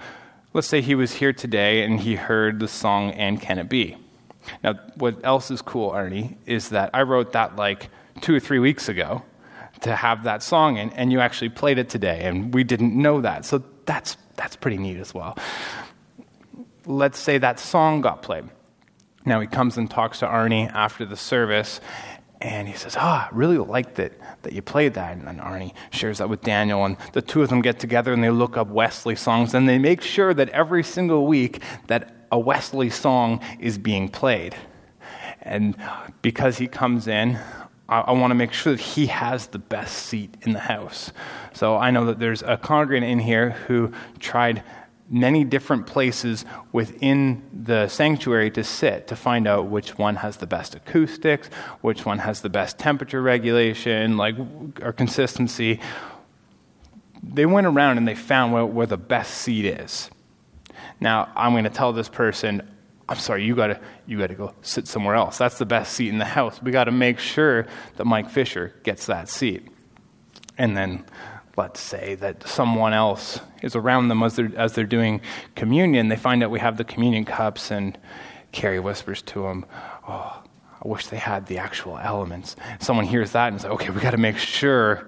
let's 0.53 0.67
say 0.67 0.82
he 0.82 0.96
was 0.96 1.13
here 1.13 1.34
today 1.34 1.84
and 1.84 2.00
he 2.00 2.15
heard 2.15 2.60
the 2.60 2.67
song 2.67 3.12
And 3.12 3.41
Can 3.41 3.60
It 3.60 3.70
Be? 3.70 3.98
Now, 4.63 4.79
what 4.96 5.20
else 5.24 5.51
is 5.51 5.62
cool, 5.62 5.91
Arnie, 5.91 6.36
is 6.46 6.70
that 6.70 6.89
I 6.93 7.03
wrote 7.03 7.34
that 7.34 7.55
like 7.55 7.89
two 8.22 8.36
or 8.36 8.39
three 8.39 8.60
weeks 8.60 8.89
ago 8.89 9.24
to 9.84 9.96
have 9.96 10.24
that 10.24 10.44
song 10.44 10.78
in, 10.78 10.90
and 10.92 11.12
you 11.12 11.20
actually 11.20 11.50
played 11.50 11.78
it 11.78 11.90
today, 11.90 12.22
and 12.24 12.54
we 12.54 12.63
didn't 12.63 12.96
know 12.96 13.22
that. 13.22 13.46
So 13.46 13.63
that's, 13.86 14.18
that's 14.36 14.56
pretty 14.56 14.78
neat 14.78 14.98
as 14.98 15.13
well. 15.13 15.38
Let's 16.86 17.20
say 17.20 17.38
that 17.38 17.60
song 17.60 18.02
got 18.02 18.22
played. 18.22 18.46
Now 19.25 19.40
he 19.40 19.48
comes 19.48 19.78
and 19.78 19.90
talks 19.90 20.20
to 20.20 20.25
Arnie 20.25 20.70
after 20.74 21.06
the 21.06 21.16
service, 21.16 21.80
and 22.42 22.68
he 22.68 22.74
says, 22.74 22.96
Ah, 22.98 23.30
oh, 23.30 23.34
I 23.34 23.38
really 23.38 23.58
liked 23.58 24.00
it 24.00 24.20
that 24.42 24.52
you 24.52 24.62
played 24.62 24.96
that. 24.96 25.16
And 25.16 25.40
Arnie 25.40 25.74
shares 25.92 26.18
that 26.18 26.30
with 26.30 26.42
Daniel, 26.42 26.84
and 26.84 26.98
the 27.13 27.22
two 27.22 27.42
of 27.42 27.50
them 27.50 27.62
get 27.62 27.80
together 27.80 28.12
and 28.12 28.22
they 28.24 28.30
look 28.30 28.58
up 28.58 28.68
Wesley 28.68 29.16
songs, 29.16 29.54
and 29.54 29.68
they 29.68 29.78
make 29.78 30.02
sure 30.02 30.34
that 30.34 30.50
every 30.50 30.84
single 30.84 31.25
week 31.25 31.62
that 31.88 32.16
a 32.32 32.40
Wesley 32.40 32.90
song 32.90 33.42
is 33.60 33.78
being 33.78 34.10
played. 34.10 34.56
And 35.42 35.75
because 36.22 36.58
he 36.58 36.68
comes 36.68 37.08
in, 37.08 37.38
I, 37.90 38.02
I 38.02 38.12
want 38.13 38.32
to 38.32 38.36
make 38.36 38.54
sure 38.54 38.74
that 38.74 38.82
he 38.82 39.08
has 39.08 39.48
the 39.48 39.60
best 39.60 40.08
seat 40.08 40.36
in 40.42 40.54
the 40.54 40.60
house. 40.60 41.12
So 41.54 41.78
I 41.78 41.92
know 41.92 42.06
that 42.06 42.20
there's 42.20 42.42
a 42.42 42.58
congregant 42.58 43.10
in 43.10 43.20
here 43.20 43.52
who 43.52 43.92
tried 44.20 44.63
many 45.10 45.44
different 45.44 45.86
places 45.86 46.46
within 46.72 47.44
the 47.63 47.88
sanctuary 47.88 48.50
to 48.50 48.63
sit 48.63 49.08
to 49.08 49.16
find 49.16 49.48
out 49.48 49.68
which 49.68 49.98
one 49.98 50.16
has 50.16 50.38
the 50.38 50.48
best 50.48 50.75
acoustics, 50.75 51.50
which 51.82 52.06
one 52.06 52.20
has 52.20 52.42
the 52.42 52.50
best 52.50 52.80
temperature 52.80 53.22
regulation, 53.22 54.18
like 54.18 54.36
or 54.82 54.94
consistency. 54.94 55.80
they 57.22 57.46
went 57.46 57.68
around 57.68 57.98
and 57.98 58.08
they 58.08 58.16
found 58.16 58.54
where, 58.54 58.66
where 58.66 58.88
the 58.88 58.98
best 58.98 59.36
seat 59.36 59.66
is. 59.66 60.10
Now, 61.00 61.32
I'm 61.36 61.52
going 61.52 61.66
to 61.66 61.70
tell 61.70 61.94
this 61.94 62.10
person, 62.10 62.68
I'm 63.13 63.20
sorry, 63.20 63.46
you 63.46 63.55
gotta, 63.55 63.79
you 64.08 64.17
gotta 64.17 64.34
go 64.34 64.55
sit 64.63 64.88
somewhere 64.88 65.13
else. 65.13 65.38
That's 65.38 65.60
the 65.60 65.67
best 65.67 65.93
seat 65.93 66.10
in 66.10 66.17
the 66.17 66.25
house. 66.25 66.62
We 66.62 66.72
gotta 66.72 66.91
make 66.91 67.20
sure 67.20 67.67
that 67.98 68.05
Mike 68.05 68.29
Fisher 68.29 68.74
gets 68.84 69.05
that 69.05 69.29
seat. 69.29 69.67
And 70.58 70.75
then 70.75 71.05
let's 71.55 71.79
say 71.79 72.15
that 72.15 72.48
someone 72.48 72.93
else 72.93 73.39
is 73.62 73.75
around 73.75 74.08
them 74.08 74.24
as 74.24 74.36
they're, 74.36 74.51
as 74.58 74.74
they're 74.74 74.86
doing 74.86 75.22
communion. 75.55 76.10
They 76.10 76.15
find 76.15 76.43
out 76.43 76.50
we 76.50 76.60
have 76.60 76.77
the 76.77 76.84
communion 76.84 77.24
cups, 77.24 77.70
and 77.70 77.98
Carrie 78.51 78.79
whispers 78.79 79.22
to 79.24 79.46
him, 79.46 79.65
Oh, 80.08 80.41
I 80.84 80.88
wish 80.88 81.08
they 81.08 81.17
had 81.17 81.46
the 81.46 81.60
actual 81.60 82.00
elements. 82.00 82.55
Someone 82.79 83.05
hears 83.05 83.32
that 83.34 83.51
and 83.51 83.62
says, 83.62 83.70
Okay, 83.72 83.91
we 83.91 84.01
got 84.01 84.12
to 84.12 84.17
make 84.17 84.38
sure 84.38 85.08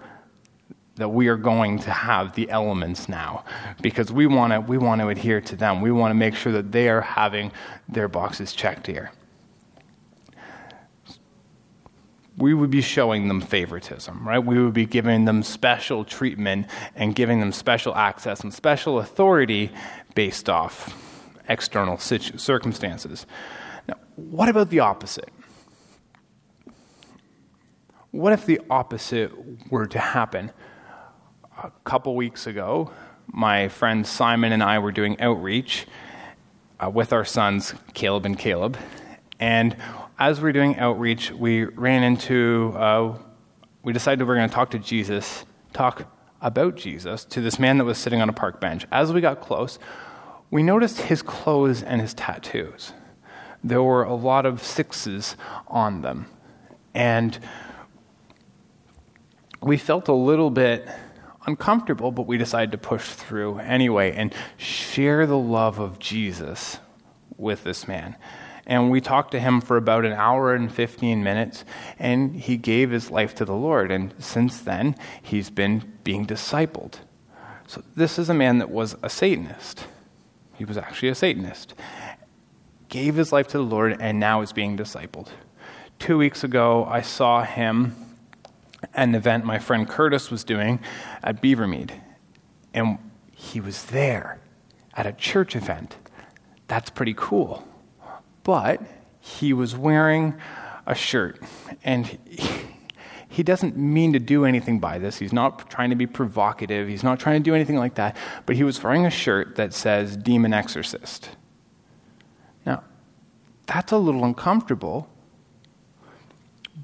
that 0.95 1.09
we 1.09 1.27
are 1.27 1.35
going 1.35 1.79
to 1.79 1.91
have 1.91 2.33
the 2.35 2.49
elements 2.49 3.09
now 3.09 3.43
because 3.81 4.11
we 4.11 4.27
want 4.27 4.53
to 4.53 4.61
we 4.61 4.77
want 4.77 5.01
to 5.01 5.09
adhere 5.09 5.41
to 5.41 5.55
them. 5.55 5.81
We 5.81 5.91
want 5.91 6.11
to 6.11 6.15
make 6.15 6.35
sure 6.35 6.53
that 6.53 6.71
they 6.71 6.89
are 6.89 7.01
having 7.01 7.51
their 7.89 8.07
boxes 8.07 8.53
checked 8.53 8.87
here. 8.87 9.11
We 12.37 12.53
would 12.53 12.69
be 12.69 12.81
showing 12.81 13.29
them 13.29 13.39
favoritism, 13.39 14.27
right? 14.27 14.39
We 14.39 14.61
would 14.61 14.73
be 14.73 14.85
giving 14.85 15.23
them 15.23 15.41
special 15.41 16.03
treatment 16.03 16.67
and 16.95 17.15
giving 17.15 17.39
them 17.39 17.53
special 17.53 17.95
access 17.95 18.41
and 18.41 18.53
special 18.53 18.99
authority 18.99 19.71
based 20.15 20.49
off 20.49 20.93
external 21.47 21.97
circumstances. 21.97 23.25
Now, 23.87 23.95
what 24.15 24.49
about 24.49 24.69
the 24.69 24.81
opposite? 24.81 25.29
What 28.11 28.33
if 28.33 28.45
the 28.45 28.59
opposite 28.69 29.31
were 29.69 29.87
to 29.87 29.99
happen? 29.99 30.51
A 31.65 31.71
couple 31.83 32.15
weeks 32.15 32.45
ago, 32.45 32.91
my 33.25 33.69
friend 33.69 34.05
Simon 34.05 34.51
and 34.51 34.61
I 34.61 34.77
were 34.77 34.91
doing 34.91 35.19
outreach 35.19 35.87
uh, 36.79 36.91
with 36.91 37.11
our 37.11 37.25
sons, 37.25 37.73
Caleb 37.95 38.27
and 38.27 38.37
Caleb. 38.37 38.77
And 39.39 39.75
as 40.19 40.39
we 40.39 40.43
were 40.43 40.51
doing 40.51 40.77
outreach, 40.77 41.31
we 41.31 41.63
ran 41.63 42.03
into, 42.03 42.71
uh, 42.77 43.17
we 43.81 43.93
decided 43.93 44.21
we 44.21 44.27
were 44.27 44.35
going 44.35 44.47
to 44.47 44.53
talk 44.53 44.69
to 44.71 44.79
Jesus, 44.79 45.43
talk 45.73 46.07
about 46.39 46.75
Jesus 46.75 47.25
to 47.25 47.41
this 47.41 47.57
man 47.57 47.79
that 47.79 47.85
was 47.85 47.97
sitting 47.97 48.21
on 48.21 48.29
a 48.29 48.33
park 48.33 48.61
bench. 48.61 48.85
As 48.91 49.11
we 49.11 49.19
got 49.19 49.41
close, 49.41 49.79
we 50.51 50.61
noticed 50.61 51.01
his 51.01 51.23
clothes 51.23 51.81
and 51.81 51.99
his 51.99 52.13
tattoos. 52.13 52.93
There 53.63 53.81
were 53.81 54.03
a 54.03 54.13
lot 54.13 54.45
of 54.45 54.61
sixes 54.61 55.35
on 55.67 56.03
them. 56.03 56.27
And 56.93 57.39
we 59.63 59.77
felt 59.77 60.07
a 60.09 60.13
little 60.13 60.51
bit 60.51 60.87
uncomfortable, 61.45 62.11
but 62.11 62.27
we 62.27 62.37
decided 62.37 62.71
to 62.71 62.77
push 62.77 63.09
through 63.09 63.59
anyway 63.59 64.13
and 64.15 64.33
share 64.57 65.25
the 65.25 65.37
love 65.37 65.79
of 65.79 65.99
Jesus 65.99 66.79
with 67.37 67.63
this 67.63 67.87
man. 67.87 68.15
And 68.67 68.89
we 68.89 68.99
talked 68.99 69.31
to 69.31 69.39
him 69.39 69.61
for 69.61 69.77
about 69.77 70.05
an 70.05 70.13
hour 70.13 70.55
and 70.55 70.73
15 70.73 71.23
minutes, 71.23 71.65
and 71.99 72.35
he 72.35 72.57
gave 72.57 72.89
his 72.89 73.11
life 73.11 73.35
to 73.35 73.45
the 73.45 73.53
Lord. 73.53 73.91
And 73.91 74.13
since 74.17 74.59
then, 74.59 74.95
he's 75.21 75.49
been 75.49 75.93
being 76.03 76.25
discipled. 76.25 76.95
So, 77.67 77.83
this 77.95 78.17
is 78.19 78.29
a 78.29 78.33
man 78.33 78.59
that 78.59 78.69
was 78.69 78.95
a 79.03 79.09
Satanist. 79.09 79.85
He 80.55 80.65
was 80.65 80.77
actually 80.77 81.09
a 81.09 81.15
Satanist. 81.15 81.73
Gave 82.89 83.15
his 83.15 83.31
life 83.31 83.47
to 83.49 83.57
the 83.57 83.63
Lord, 83.63 83.97
and 83.99 84.19
now 84.19 84.41
is 84.41 84.53
being 84.53 84.77
discipled. 84.77 85.29
Two 85.99 86.17
weeks 86.17 86.43
ago, 86.43 86.85
I 86.85 87.01
saw 87.01 87.43
him 87.43 87.95
an 88.93 89.15
event 89.15 89.45
my 89.45 89.59
friend 89.59 89.87
Curtis 89.87 90.29
was 90.29 90.43
doing 90.43 90.79
at 91.23 91.41
Beavermead. 91.41 91.91
And 92.73 92.97
he 93.31 93.59
was 93.59 93.85
there 93.85 94.39
at 94.93 95.05
a 95.05 95.13
church 95.13 95.55
event. 95.55 95.95
That's 96.67 96.89
pretty 96.89 97.13
cool. 97.15 97.67
But 98.43 98.81
he 99.19 99.53
was 99.53 99.75
wearing 99.75 100.35
a 100.85 100.95
shirt. 100.95 101.39
And 101.83 102.05
he, 103.29 103.43
doesn't 103.43 103.75
mean 103.77 104.13
to 104.13 104.19
do 104.19 104.45
anything 104.45 104.79
by 104.79 104.99
this. 104.99 105.17
He's 105.17 105.33
not 105.33 105.69
trying 105.69 105.89
to 105.89 105.95
be 105.95 106.07
provocative. 106.07 106.87
He's 106.87 107.03
not 107.03 107.19
trying 107.19 107.41
to 107.41 107.43
do 107.43 107.55
anything 107.55 107.77
like 107.77 107.95
that. 107.95 108.15
But 108.45 108.55
he 108.55 108.63
was 108.63 108.81
wearing 108.81 109.05
a 109.05 109.09
shirt 109.09 109.55
that 109.55 109.73
says 109.73 110.15
Demon 110.15 110.53
Exorcist. 110.53 111.29
Now, 112.65 112.83
that's 113.65 113.91
a 113.91 113.97
little 113.97 114.23
uncomfortable. 114.23 115.09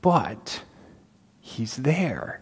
But 0.01 0.63
He's 1.51 1.75
there. 1.75 2.41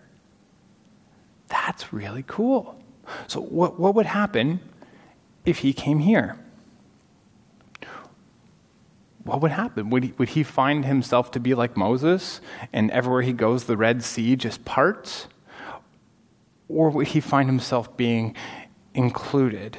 That's 1.47 1.91
really 1.91 2.23
cool. 2.27 2.79
So, 3.27 3.41
what, 3.41 3.79
what 3.79 3.95
would 3.95 4.05
happen 4.05 4.59
if 5.45 5.59
he 5.59 5.73
came 5.73 5.99
here? 5.99 6.37
What 9.23 9.41
would 9.41 9.51
happen? 9.51 9.89
Would 9.89 10.03
he, 10.03 10.13
would 10.17 10.29
he 10.29 10.43
find 10.43 10.85
himself 10.85 11.31
to 11.31 11.39
be 11.39 11.55
like 11.55 11.75
Moses 11.75 12.39
and 12.71 12.91
everywhere 12.91 13.23
he 13.23 13.33
goes, 13.33 13.65
the 13.65 13.77
Red 13.77 14.03
Sea 14.03 14.35
just 14.35 14.63
parts? 14.63 15.27
Or 16.67 16.91
would 16.91 17.07
he 17.07 17.19
find 17.19 17.49
himself 17.49 17.97
being 17.97 18.35
included? 18.93 19.77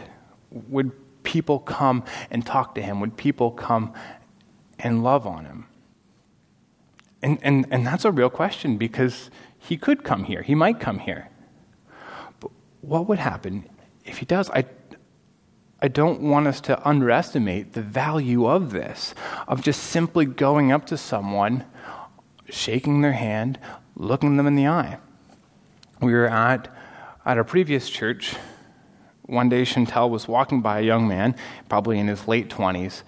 Would 0.51 0.91
people 1.23 1.61
come 1.61 2.05
and 2.31 2.45
talk 2.45 2.75
to 2.75 2.83
him? 2.83 3.01
Would 3.01 3.17
people 3.17 3.53
come 3.53 3.95
and 4.79 5.05
love 5.05 5.27
on 5.27 5.45
him? 5.45 5.67
And, 7.23 7.39
and, 7.43 7.67
and 7.71 7.87
that's 7.87 8.05
a 8.05 8.11
real 8.11 8.31
question 8.31 8.77
because 8.77 9.31
he 9.59 9.77
could 9.77 10.05
come 10.05 10.25
here. 10.25 10.43
He 10.43 10.55
might 10.55 10.81
come 10.81 10.99
here. 10.99 11.29
But 12.41 12.51
what 12.81 13.09
would 13.09 13.19
happen 13.19 13.69
if 14.05 14.19
he 14.19 14.27
does? 14.27 14.51
I, 14.51 14.65
I 15.83 15.89
don't 15.89 16.23
want 16.23 16.47
us 16.47 16.61
to 16.63 16.89
underestimate 16.89 17.75
the 17.75 17.83
value 17.83 18.47
of 18.47 18.71
this, 18.73 19.15
of 19.47 19.63
just 19.63 19.83
simply 19.85 20.25
going 20.25 20.73
up 20.73 20.87
to 20.87 20.97
someone, 20.97 21.65
shaking 22.49 23.03
their 23.03 23.13
hand, 23.13 23.59
looking 23.97 24.37
them 24.37 24.47
in 24.47 24.57
the 24.57 24.67
eye. 24.67 24.99
We 26.01 26.13
were 26.13 26.27
at, 26.27 26.75
at 27.27 27.39
a 27.39 27.45
previous 27.45 27.91
church. 27.91 28.35
One 29.23 29.51
day, 29.51 29.63
Chantel 29.63 30.09
was 30.09 30.27
walking 30.27 30.63
by 30.63 30.81
a 30.81 30.83
young 30.83 31.07
man, 31.07 31.37
probably 31.69 31.99
in 31.99 32.09
his 32.09 32.27
late 32.27 32.49
20s, 32.49 33.03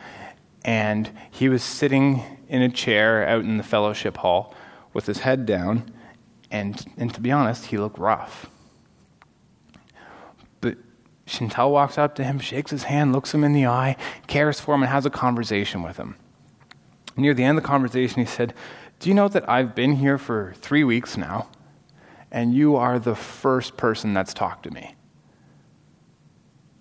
and 0.65 1.11
he 1.31 1.49
was 1.49 1.63
sitting 1.63 2.23
in 2.53 2.61
a 2.61 2.69
chair 2.69 3.27
out 3.27 3.45
in 3.45 3.57
the 3.57 3.63
fellowship 3.63 4.19
hall 4.19 4.55
with 4.93 5.07
his 5.07 5.21
head 5.21 5.47
down, 5.47 5.91
and, 6.51 6.85
and 6.99 7.13
to 7.15 7.21
be 7.21 7.33
honest, 7.33 7.65
he 7.67 7.79
looked 7.79 7.99
rough. 7.99 8.51
But 10.61 10.77
Chantel 11.27 11.73
walks 11.73 11.97
up 11.97 12.15
to 12.17 12.25
him, 12.25 12.39
shakes 12.39 12.71
his 12.71 12.83
hand, 12.83 13.15
looks 13.15 13.33
him 13.33 13.43
in 13.43 13.55
the 13.55 13.67
eye, 13.67 13.97
cares 14.27 14.61
for 14.61 14.75
him, 14.75 14.83
and 14.83 14.93
has 14.93 15.07
a 15.07 15.11
conversation 15.11 15.83
with 15.83 15.97
him. 15.97 16.15
Near 17.17 17.33
the 17.33 17.43
end 17.43 17.57
of 17.57 17.65
the 17.65 17.69
conversation, 17.69 18.21
he 18.21 18.27
said, 18.27 18.53
Do 19.01 19.09
you 19.09 19.15
know 19.15 19.29
that 19.29 19.49
I've 19.49 19.75
been 19.75 19.97
here 19.97 20.19
for 20.19 20.53
three 20.57 20.85
weeks 20.85 21.17
now, 21.17 21.49
and 22.31 22.53
you 22.53 22.77
are 22.77 22.99
the 22.99 23.15
first 23.15 23.79
person 23.79 24.13
that's 24.13 24.35
talked 24.35 24.65
to 24.65 24.71
me? 24.71 24.95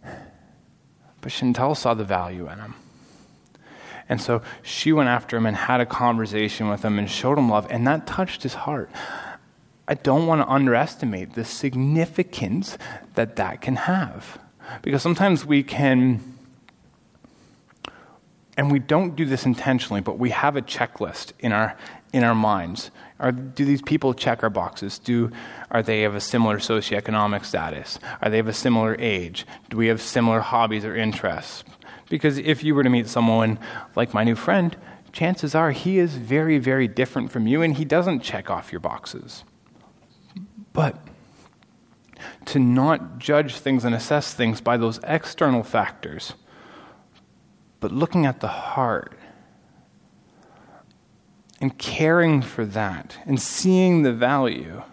But 0.03 1.31
Chantel 1.31 1.77
saw 1.77 1.93
the 1.93 2.03
value 2.03 2.49
in 2.49 2.59
him. 2.59 2.75
And 4.09 4.21
so 4.21 4.41
she 4.61 4.91
went 4.91 5.09
after 5.09 5.37
him 5.37 5.45
and 5.45 5.55
had 5.55 5.81
a 5.81 5.85
conversation 5.85 6.69
with 6.69 6.83
him 6.83 6.99
and 6.99 7.09
showed 7.09 7.37
him 7.37 7.49
love, 7.49 7.67
and 7.69 7.87
that 7.87 8.07
touched 8.07 8.43
his 8.43 8.53
heart. 8.53 8.89
I 9.87 9.95
don't 9.95 10.27
want 10.27 10.41
to 10.41 10.47
underestimate 10.47 11.33
the 11.33 11.43
significance 11.43 12.77
that 13.15 13.35
that 13.35 13.61
can 13.61 13.75
have. 13.75 14.39
Because 14.81 15.01
sometimes 15.01 15.45
we 15.45 15.63
can, 15.63 16.21
and 18.55 18.71
we 18.71 18.79
don't 18.79 19.15
do 19.15 19.25
this 19.25 19.45
intentionally, 19.45 20.01
but 20.01 20.17
we 20.17 20.29
have 20.29 20.55
a 20.55 20.61
checklist 20.61 21.33
in 21.39 21.51
our, 21.51 21.75
in 22.13 22.23
our 22.23 22.35
minds. 22.35 22.91
Are, 23.19 23.31
do 23.31 23.65
these 23.65 23.81
people 23.81 24.13
check 24.13 24.43
our 24.43 24.49
boxes? 24.49 24.97
Do, 24.97 25.31
are 25.69 25.83
they 25.83 26.05
of 26.05 26.15
a 26.15 26.21
similar 26.21 26.59
socioeconomic 26.59 27.43
status? 27.43 27.99
Are 28.21 28.29
they 28.29 28.39
of 28.39 28.47
a 28.47 28.53
similar 28.53 28.95
age? 28.97 29.45
Do 29.69 29.77
we 29.77 29.87
have 29.87 30.01
similar 30.01 30.39
hobbies 30.39 30.85
or 30.85 30.95
interests? 30.95 31.63
Because 32.11 32.37
if 32.39 32.61
you 32.61 32.75
were 32.75 32.83
to 32.83 32.89
meet 32.89 33.07
someone 33.07 33.57
like 33.95 34.13
my 34.13 34.25
new 34.25 34.35
friend, 34.35 34.75
chances 35.13 35.55
are 35.55 35.71
he 35.71 35.97
is 35.97 36.17
very, 36.17 36.57
very 36.57 36.85
different 36.85 37.31
from 37.31 37.47
you 37.47 37.61
and 37.61 37.77
he 37.77 37.85
doesn't 37.85 38.19
check 38.19 38.49
off 38.49 38.73
your 38.73 38.81
boxes. 38.81 39.45
But 40.73 41.01
to 42.47 42.59
not 42.59 43.17
judge 43.17 43.55
things 43.55 43.85
and 43.85 43.95
assess 43.95 44.33
things 44.33 44.59
by 44.59 44.75
those 44.75 44.99
external 45.05 45.63
factors, 45.63 46.33
but 47.79 47.93
looking 47.93 48.25
at 48.25 48.41
the 48.41 48.49
heart 48.49 49.17
and 51.61 51.77
caring 51.77 52.41
for 52.41 52.65
that 52.65 53.19
and 53.25 53.41
seeing 53.41 54.01
the 54.01 54.11
value, 54.11 54.83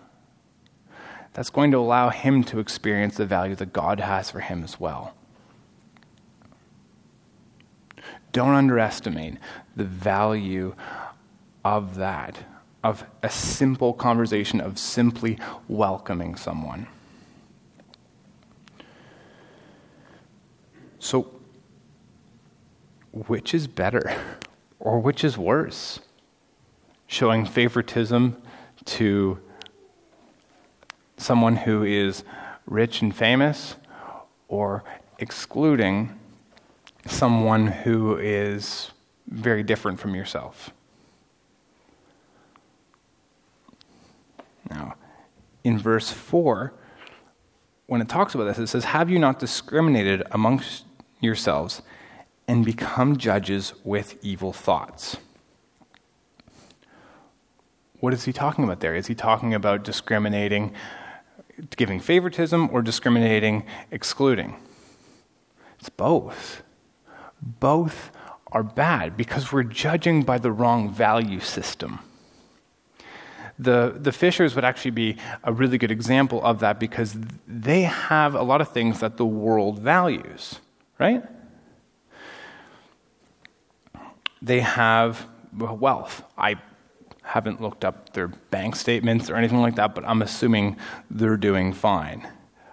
that's 1.32 1.50
going 1.50 1.72
to 1.72 1.78
allow 1.78 2.10
him 2.10 2.44
to 2.44 2.60
experience 2.60 3.16
the 3.16 3.26
value 3.26 3.56
that 3.56 3.72
God 3.72 3.98
has 3.98 4.30
for 4.30 4.38
him 4.38 4.62
as 4.62 4.78
well. 4.78 5.17
Don't 8.32 8.54
underestimate 8.54 9.38
the 9.74 9.84
value 9.84 10.74
of 11.64 11.96
that, 11.96 12.38
of 12.84 13.04
a 13.22 13.30
simple 13.30 13.92
conversation, 13.92 14.60
of 14.60 14.78
simply 14.78 15.38
welcoming 15.66 16.36
someone. 16.36 16.86
So, 20.98 21.30
which 23.12 23.54
is 23.54 23.66
better 23.66 24.14
or 24.78 24.98
which 24.98 25.24
is 25.24 25.38
worse? 25.38 26.00
Showing 27.06 27.46
favoritism 27.46 28.40
to 28.84 29.38
someone 31.16 31.56
who 31.56 31.82
is 31.82 32.24
rich 32.66 33.00
and 33.00 33.14
famous 33.14 33.76
or 34.48 34.84
excluding 35.18 36.17
someone 37.10 37.66
who 37.66 38.16
is 38.18 38.90
very 39.26 39.62
different 39.62 39.98
from 40.00 40.14
yourself. 40.14 40.70
Now, 44.70 44.94
in 45.64 45.78
verse 45.78 46.10
4, 46.10 46.72
when 47.86 48.00
it 48.00 48.08
talks 48.08 48.34
about 48.34 48.44
this, 48.44 48.58
it 48.58 48.66
says, 48.66 48.84
Have 48.84 49.08
you 49.10 49.18
not 49.18 49.38
discriminated 49.38 50.22
amongst 50.30 50.84
yourselves 51.20 51.82
and 52.46 52.64
become 52.64 53.16
judges 53.16 53.72
with 53.84 54.16
evil 54.22 54.52
thoughts? 54.52 55.16
What 58.00 58.14
is 58.14 58.24
he 58.24 58.32
talking 58.32 58.64
about 58.64 58.80
there? 58.80 58.94
Is 58.94 59.08
he 59.08 59.14
talking 59.14 59.54
about 59.54 59.82
discriminating, 59.82 60.72
giving 61.76 61.98
favoritism, 61.98 62.68
or 62.72 62.80
discriminating, 62.80 63.64
excluding? 63.90 64.56
It's 65.80 65.88
both. 65.88 66.62
Both 67.40 68.10
are 68.52 68.62
bad 68.62 69.16
because 69.16 69.52
we're 69.52 69.62
judging 69.62 70.22
by 70.22 70.38
the 70.38 70.50
wrong 70.50 70.90
value 70.90 71.40
system. 71.40 72.00
The, 73.58 73.96
the 73.98 74.12
Fishers 74.12 74.54
would 74.54 74.64
actually 74.64 74.92
be 74.92 75.16
a 75.42 75.52
really 75.52 75.78
good 75.78 75.90
example 75.90 76.42
of 76.44 76.60
that 76.60 76.78
because 76.78 77.16
they 77.46 77.82
have 77.82 78.34
a 78.34 78.42
lot 78.42 78.60
of 78.60 78.68
things 78.68 79.00
that 79.00 79.16
the 79.16 79.26
world 79.26 79.80
values, 79.80 80.60
right? 80.98 81.24
They 84.40 84.60
have 84.60 85.26
wealth. 85.52 86.22
I 86.36 86.56
haven't 87.22 87.60
looked 87.60 87.84
up 87.84 88.12
their 88.12 88.28
bank 88.28 88.76
statements 88.76 89.28
or 89.28 89.36
anything 89.36 89.60
like 89.60 89.74
that, 89.74 89.94
but 89.94 90.04
I'm 90.06 90.22
assuming 90.22 90.76
they're 91.10 91.36
doing 91.36 91.72
fine. 91.72 92.26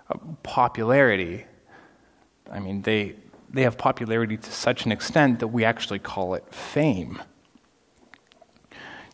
Uh, 0.10 0.18
popularity. 0.44 1.46
I 2.52 2.60
mean, 2.60 2.84
they, 2.84 3.16
they 3.50 3.64
have 3.64 3.78
popularity 3.78 4.38
to 4.38 4.52
such 4.52 4.86
an 4.86 4.92
extent 4.92 5.40
that 5.40 5.48
we 5.48 5.64
actually 5.64 6.00
call 6.00 6.36
it 6.36 6.46
fame. 6.54 7.22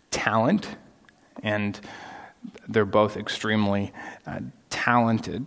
Talent 0.10 0.76
and 1.44 1.80
they're 2.68 2.86
both 2.86 3.18
extremely 3.18 3.94
uh, 4.26 4.40
talented. 4.70 5.46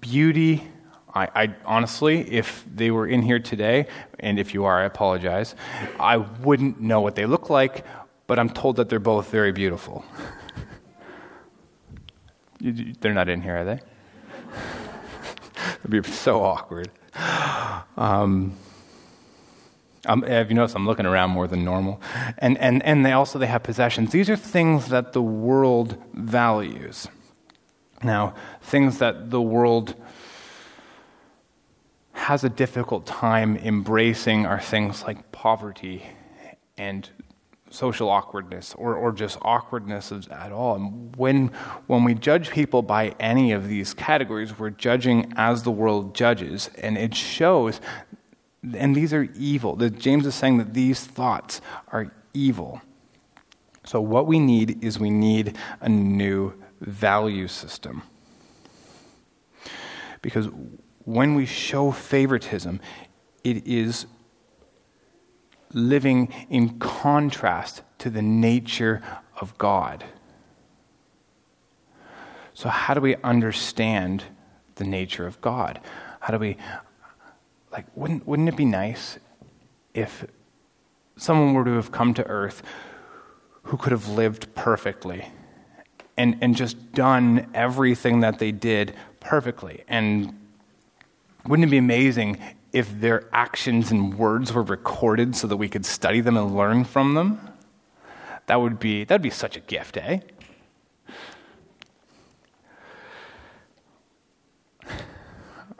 Beauty, 0.00 0.68
I, 1.14 1.28
I, 1.34 1.54
honestly, 1.64 2.30
if 2.30 2.64
they 2.72 2.90
were 2.90 3.06
in 3.06 3.22
here 3.22 3.38
today, 3.38 3.86
and 4.20 4.38
if 4.38 4.54
you 4.54 4.64
are, 4.64 4.80
I 4.80 4.84
apologize, 4.84 5.54
I 5.98 6.16
wouldn't 6.18 6.80
know 6.80 7.00
what 7.00 7.14
they 7.14 7.26
look 7.26 7.50
like, 7.50 7.84
but 8.26 8.38
I'm 8.38 8.48
told 8.48 8.76
that 8.76 8.88
they're 8.88 8.98
both 8.98 9.30
very 9.30 9.52
beautiful. 9.52 10.04
they're 12.60 13.14
not 13.14 13.28
in 13.28 13.42
here, 13.42 13.56
are 13.58 13.64
they? 13.64 13.80
It'd 15.84 15.90
be 15.90 16.10
so 16.10 16.42
awkward. 16.42 16.90
Um, 17.96 18.56
um, 20.06 20.22
have 20.22 20.50
you 20.50 20.56
noticed 20.56 20.74
I'm 20.74 20.86
looking 20.86 21.06
around 21.06 21.30
more 21.30 21.46
than 21.46 21.64
normal? 21.64 22.00
And, 22.38 22.58
and, 22.58 22.82
and 22.82 23.04
they 23.06 23.12
also 23.12 23.38
they 23.38 23.46
have 23.46 23.62
possessions. 23.62 24.10
These 24.10 24.30
are 24.30 24.36
things 24.36 24.88
that 24.88 25.12
the 25.12 25.22
world 25.22 25.96
values. 26.12 27.08
Now, 28.02 28.34
things 28.62 28.98
that 28.98 29.30
the 29.30 29.40
world 29.40 29.94
has 32.12 32.44
a 32.44 32.48
difficult 32.48 33.06
time 33.06 33.56
embracing 33.56 34.46
are 34.46 34.60
things 34.60 35.04
like 35.04 35.30
poverty 35.32 36.04
and 36.76 37.08
social 37.72 38.08
awkwardness 38.08 38.74
or, 38.74 38.94
or 38.94 39.12
just 39.12 39.38
awkwardness 39.42 40.12
at 40.30 40.52
all. 40.52 40.76
And 40.76 41.16
when, 41.16 41.48
when 41.86 42.04
we 42.04 42.14
judge 42.14 42.50
people 42.50 42.82
by 42.82 43.14
any 43.18 43.52
of 43.52 43.68
these 43.68 43.94
categories, 43.94 44.58
we're 44.58 44.70
judging 44.70 45.32
as 45.36 45.62
the 45.62 45.70
world 45.70 46.14
judges. 46.14 46.70
And 46.78 46.98
it 46.98 47.14
shows 47.14 47.80
and 48.78 48.94
these 48.94 49.12
are 49.12 49.28
evil. 49.34 49.76
James 49.76 50.26
is 50.26 50.34
saying 50.34 50.58
that 50.58 50.72
these 50.72 51.04
thoughts 51.04 51.60
are 51.88 52.12
evil. 52.32 52.80
So, 53.84 54.00
what 54.00 54.26
we 54.26 54.38
need 54.38 54.84
is 54.84 54.98
we 54.98 55.10
need 55.10 55.56
a 55.80 55.88
new 55.88 56.54
value 56.80 57.48
system. 57.48 58.02
Because 60.20 60.48
when 61.04 61.34
we 61.34 61.46
show 61.46 61.90
favoritism, 61.90 62.80
it 63.42 63.66
is 63.66 64.06
living 65.74 66.32
in 66.50 66.78
contrast 66.78 67.82
to 67.98 68.10
the 68.10 68.22
nature 68.22 69.02
of 69.40 69.56
God. 69.58 70.04
So, 72.54 72.68
how 72.68 72.94
do 72.94 73.00
we 73.00 73.16
understand 73.16 74.24
the 74.76 74.84
nature 74.84 75.26
of 75.26 75.40
God? 75.40 75.80
How 76.20 76.32
do 76.32 76.38
we 76.38 76.56
like, 77.72 77.86
wouldn't, 77.94 78.26
wouldn't 78.26 78.48
it 78.48 78.56
be 78.56 78.66
nice 78.66 79.18
if 79.94 80.24
someone 81.16 81.54
were 81.54 81.64
to 81.64 81.72
have 81.72 81.90
come 81.90 82.12
to 82.14 82.26
earth 82.26 82.62
who 83.64 83.76
could 83.76 83.92
have 83.92 84.08
lived 84.08 84.54
perfectly 84.54 85.26
and, 86.16 86.36
and 86.42 86.54
just 86.54 86.92
done 86.92 87.50
everything 87.54 88.20
that 88.20 88.38
they 88.38 88.52
did 88.52 88.94
perfectly? 89.20 89.84
And 89.88 90.38
wouldn't 91.46 91.66
it 91.66 91.70
be 91.70 91.78
amazing 91.78 92.38
if 92.72 93.00
their 93.00 93.28
actions 93.32 93.90
and 93.90 94.18
words 94.18 94.52
were 94.52 94.62
recorded 94.62 95.36
so 95.36 95.46
that 95.46 95.56
we 95.56 95.68
could 95.68 95.84
study 95.84 96.20
them 96.20 96.36
and 96.36 96.56
learn 96.56 96.84
from 96.84 97.14
them? 97.14 97.40
That 98.46 98.60
would 98.60 98.78
be, 98.78 99.04
that'd 99.04 99.22
be 99.22 99.30
such 99.30 99.56
a 99.56 99.60
gift, 99.60 99.96
eh? 99.96 100.20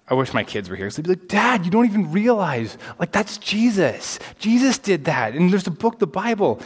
I 0.09 0.14
wish 0.14 0.35
my 0.35 0.44
kids 0.44 0.68
were 0.68 0.76
here. 0.76 0.90
So 0.90 1.00
they'd 1.00 1.09
be 1.09 1.20
like, 1.20 1.28
Dad, 1.28 1.64
you 1.64 1.70
don't 1.70 1.87
even 1.87 2.12
realize. 2.12 2.76
Like, 2.98 3.12
that's 3.12 3.38
Jesus. 3.38 4.18
Jesus 4.38 4.76
did 4.76 5.07
that. 5.07 5.35
And 5.35 5.50
there's 5.50 5.66
a 5.66 5.70
book, 5.70 5.98
the 5.98 6.07
Bible. 6.07 6.61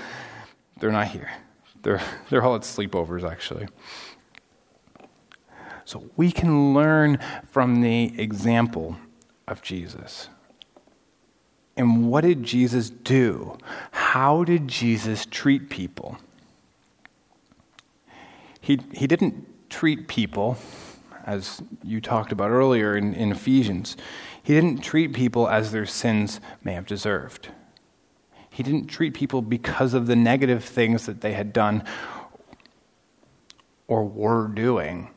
They're 0.80 0.90
not 0.90 1.06
here. 1.08 1.30
They're, 1.82 2.02
they're 2.28 2.42
all 2.42 2.56
at 2.56 2.62
sleepovers, 2.62 3.22
actually. 3.22 3.68
So 5.84 6.10
we 6.16 6.32
can 6.32 6.74
learn 6.74 7.20
from 7.52 7.82
the 7.82 8.20
example 8.20 8.96
of 9.48 9.62
Jesus. 9.62 10.28
And 11.76 12.08
what 12.08 12.22
did 12.22 12.42
Jesus 12.42 12.90
do? 12.90 13.58
How 13.92 14.44
did 14.44 14.66
Jesus 14.68 15.26
treat 15.26 15.68
people? 15.68 16.16
He, 18.60 18.80
he 18.92 19.06
didn't 19.06 19.46
treat 19.68 20.08
people 20.08 20.56
as 21.24 21.60
you 21.82 22.00
talked 22.00 22.32
about 22.32 22.50
earlier 22.50 22.96
in, 22.96 23.12
in 23.14 23.32
Ephesians. 23.32 23.96
He 24.42 24.54
didn't 24.54 24.78
treat 24.78 25.12
people 25.12 25.48
as 25.48 25.72
their 25.72 25.86
sins 25.86 26.40
may 26.62 26.72
have 26.72 26.86
deserved. 26.86 27.50
He 28.48 28.62
didn't 28.62 28.86
treat 28.86 29.12
people 29.12 29.42
because 29.42 29.92
of 29.92 30.06
the 30.06 30.16
negative 30.16 30.64
things 30.64 31.04
that 31.06 31.20
they 31.20 31.32
had 31.32 31.52
done 31.52 31.84
or 33.86 34.04
were 34.04 34.48
doing. 34.48 35.10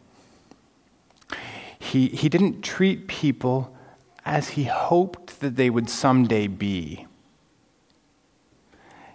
He, 1.77 2.07
he 2.07 2.27
didn't 2.27 2.61
treat 2.61 3.07
people 3.07 3.75
as 4.25 4.49
he 4.49 4.65
hoped 4.65 5.39
that 5.39 5.55
they 5.55 5.69
would 5.69 5.89
someday 5.89 6.47
be. 6.47 7.05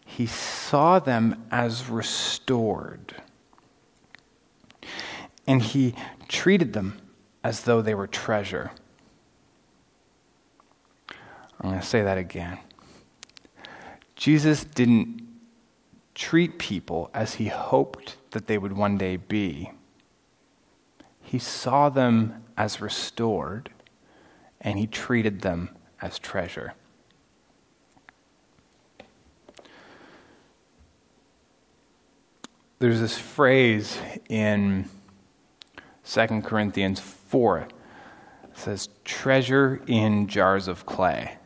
He 0.05 0.27
saw 0.27 0.99
them 0.99 1.45
as 1.51 1.89
restored. 1.89 3.15
And 5.47 5.63
he 5.63 5.95
treated 6.29 6.73
them 6.73 7.01
as 7.43 7.63
though 7.63 7.83
they 7.83 7.95
were 7.95 8.07
treasure. 8.07 8.71
I'm 11.61 11.71
going 11.71 11.81
to 11.81 11.87
say 11.87 12.03
that 12.03 12.19
again. 12.19 12.59
Jesus 14.17 14.65
didn't 14.65 15.23
treat 16.15 16.59
people 16.59 17.11
as 17.13 17.35
he 17.35 17.49
hoped 17.49 18.17
that 18.31 18.47
they 18.47 18.59
would 18.59 18.73
one 18.73 18.97
day 18.97 19.17
be. 19.17 19.71
He 21.21 21.39
saw 21.39 21.89
them 21.89 22.45
as 22.57 22.81
restored, 22.81 23.71
and 24.65 24.79
he 24.79 24.87
treated 24.87 25.43
them 25.43 25.69
as 26.01 26.19
treasure. 26.19 26.75
There's 32.81 33.01
this 33.01 33.17
phrase 33.17 33.99
in 34.29 34.89
2 36.05 36.27
Corinthians 36.43 37.01
4 37.01 37.69
it 38.55 38.61
says, 38.61 38.89
treasure 39.05 39.83
in 39.89 40.29
jars 40.29 40.69
of 40.69 40.87
clay. 40.87 41.39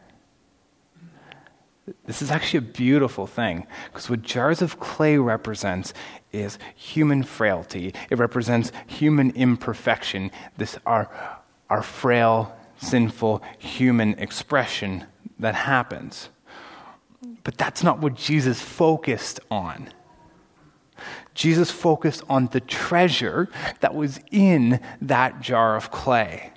This 2.05 2.21
is 2.21 2.31
actually 2.31 2.59
a 2.59 2.73
beautiful 2.73 3.27
thing 3.27 3.67
because 3.87 4.11
what 4.11 4.21
jars 4.21 4.61
of 4.61 4.79
clay 4.79 5.17
represents 5.17 5.95
is 6.33 6.59
human 6.75 7.23
frailty. 7.23 7.95
It 8.11 8.19
represents 8.19 8.73
human 8.87 9.31
imperfection, 9.31 10.31
this 10.59 10.77
our, 10.85 11.11
our 11.71 11.83
frail 11.83 12.58
sinful 12.79 13.43
human 13.59 14.15
expression 14.15 15.07
that 15.39 15.55
happens. 15.55 16.31
But 17.45 17.57
that's 17.57 17.83
not 17.83 18.01
what 18.01 18.15
Jesus 18.15 18.61
focused 18.61 19.41
on. 19.51 19.91
Jesus 21.35 21.71
focused 21.71 22.25
on 22.29 22.47
the 22.47 22.61
treasure 22.61 23.49
that 23.81 23.95
was 23.95 24.21
in 24.31 24.81
that 25.01 25.41
jar 25.41 25.77
of 25.77 25.91
clay. 25.91 26.53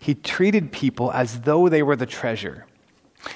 He 0.00 0.14
treated 0.14 0.72
people 0.72 1.12
as 1.12 1.42
though 1.42 1.68
they 1.68 1.82
were 1.82 1.96
the 1.96 2.06
treasure. 2.06 2.66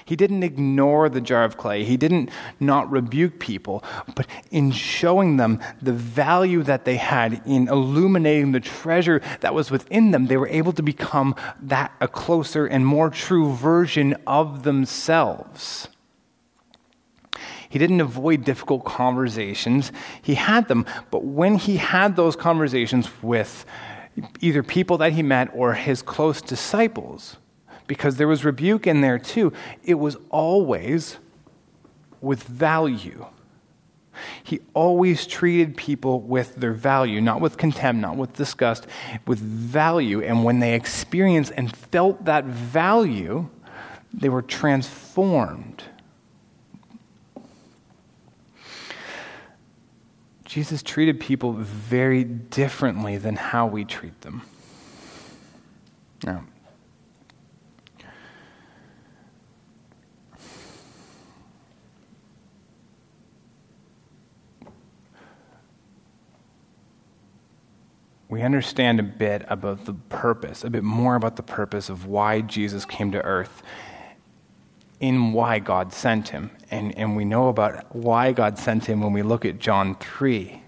He 0.04 0.16
didn't 0.16 0.42
ignore 0.42 1.08
the 1.08 1.20
jar 1.20 1.44
of 1.44 1.56
clay. 1.56 1.84
He 1.84 1.96
didn't 1.96 2.30
not 2.60 2.90
rebuke 2.90 3.38
people, 3.38 3.84
but 4.14 4.26
in 4.50 4.70
showing 4.70 5.36
them 5.36 5.60
the 5.80 5.92
value 5.92 6.62
that 6.64 6.84
they 6.84 6.96
had, 6.96 7.42
in 7.46 7.68
illuminating 7.68 8.52
the 8.52 8.60
treasure 8.60 9.20
that 9.40 9.54
was 9.54 9.70
within 9.70 10.10
them, 10.10 10.26
they 10.26 10.36
were 10.36 10.48
able 10.48 10.72
to 10.72 10.82
become 10.82 11.34
that 11.62 11.92
a 12.00 12.08
closer 12.08 12.66
and 12.66 12.86
more 12.86 13.10
true 13.10 13.52
version 13.54 14.16
of 14.26 14.62
themselves. 14.62 15.88
He 17.68 17.78
didn't 17.78 18.00
avoid 18.00 18.44
difficult 18.44 18.84
conversations. 18.84 19.92
He 20.22 20.34
had 20.34 20.68
them, 20.68 20.86
but 21.10 21.24
when 21.24 21.56
he 21.56 21.76
had 21.76 22.16
those 22.16 22.34
conversations 22.34 23.10
with 23.22 23.66
either 24.40 24.62
people 24.62 24.98
that 24.98 25.12
he 25.12 25.22
met 25.22 25.50
or 25.54 25.74
his 25.74 26.02
close 26.02 26.40
disciples, 26.40 27.36
because 27.88 28.16
there 28.16 28.28
was 28.28 28.44
rebuke 28.44 28.86
in 28.86 29.00
there 29.00 29.18
too. 29.18 29.52
It 29.82 29.94
was 29.94 30.16
always 30.30 31.18
with 32.20 32.44
value. 32.44 33.26
He 34.42 34.60
always 34.74 35.26
treated 35.26 35.76
people 35.76 36.20
with 36.20 36.56
their 36.56 36.72
value, 36.72 37.20
not 37.20 37.40
with 37.40 37.56
contempt, 37.56 38.00
not 38.00 38.16
with 38.16 38.34
disgust, 38.34 38.86
with 39.26 39.38
value. 39.38 40.22
And 40.22 40.44
when 40.44 40.60
they 40.60 40.74
experienced 40.74 41.52
and 41.56 41.74
felt 41.74 42.24
that 42.24 42.44
value, 42.44 43.48
they 44.12 44.28
were 44.28 44.42
transformed. 44.42 45.84
Jesus 50.44 50.82
treated 50.82 51.20
people 51.20 51.52
very 51.52 52.24
differently 52.24 53.18
than 53.18 53.36
how 53.36 53.66
we 53.66 53.84
treat 53.84 54.18
them. 54.22 54.42
Now, 56.24 56.42
we 68.28 68.42
understand 68.42 69.00
a 69.00 69.02
bit 69.02 69.44
about 69.48 69.86
the 69.86 69.94
purpose, 69.94 70.62
a 70.62 70.70
bit 70.70 70.84
more 70.84 71.14
about 71.14 71.36
the 71.36 71.42
purpose 71.42 71.88
of 71.88 72.06
why 72.06 72.42
Jesus 72.42 72.84
came 72.84 73.10
to 73.12 73.22
earth, 73.22 73.62
in 75.00 75.32
why 75.32 75.58
God 75.58 75.92
sent 75.92 76.28
him. 76.28 76.50
And, 76.70 76.96
and 76.98 77.16
we 77.16 77.24
know 77.24 77.48
about 77.48 77.94
why 77.94 78.32
God 78.32 78.58
sent 78.58 78.84
him 78.84 79.00
when 79.00 79.12
we 79.12 79.22
look 79.22 79.44
at 79.44 79.58
John 79.58 79.94
3. 79.94 80.62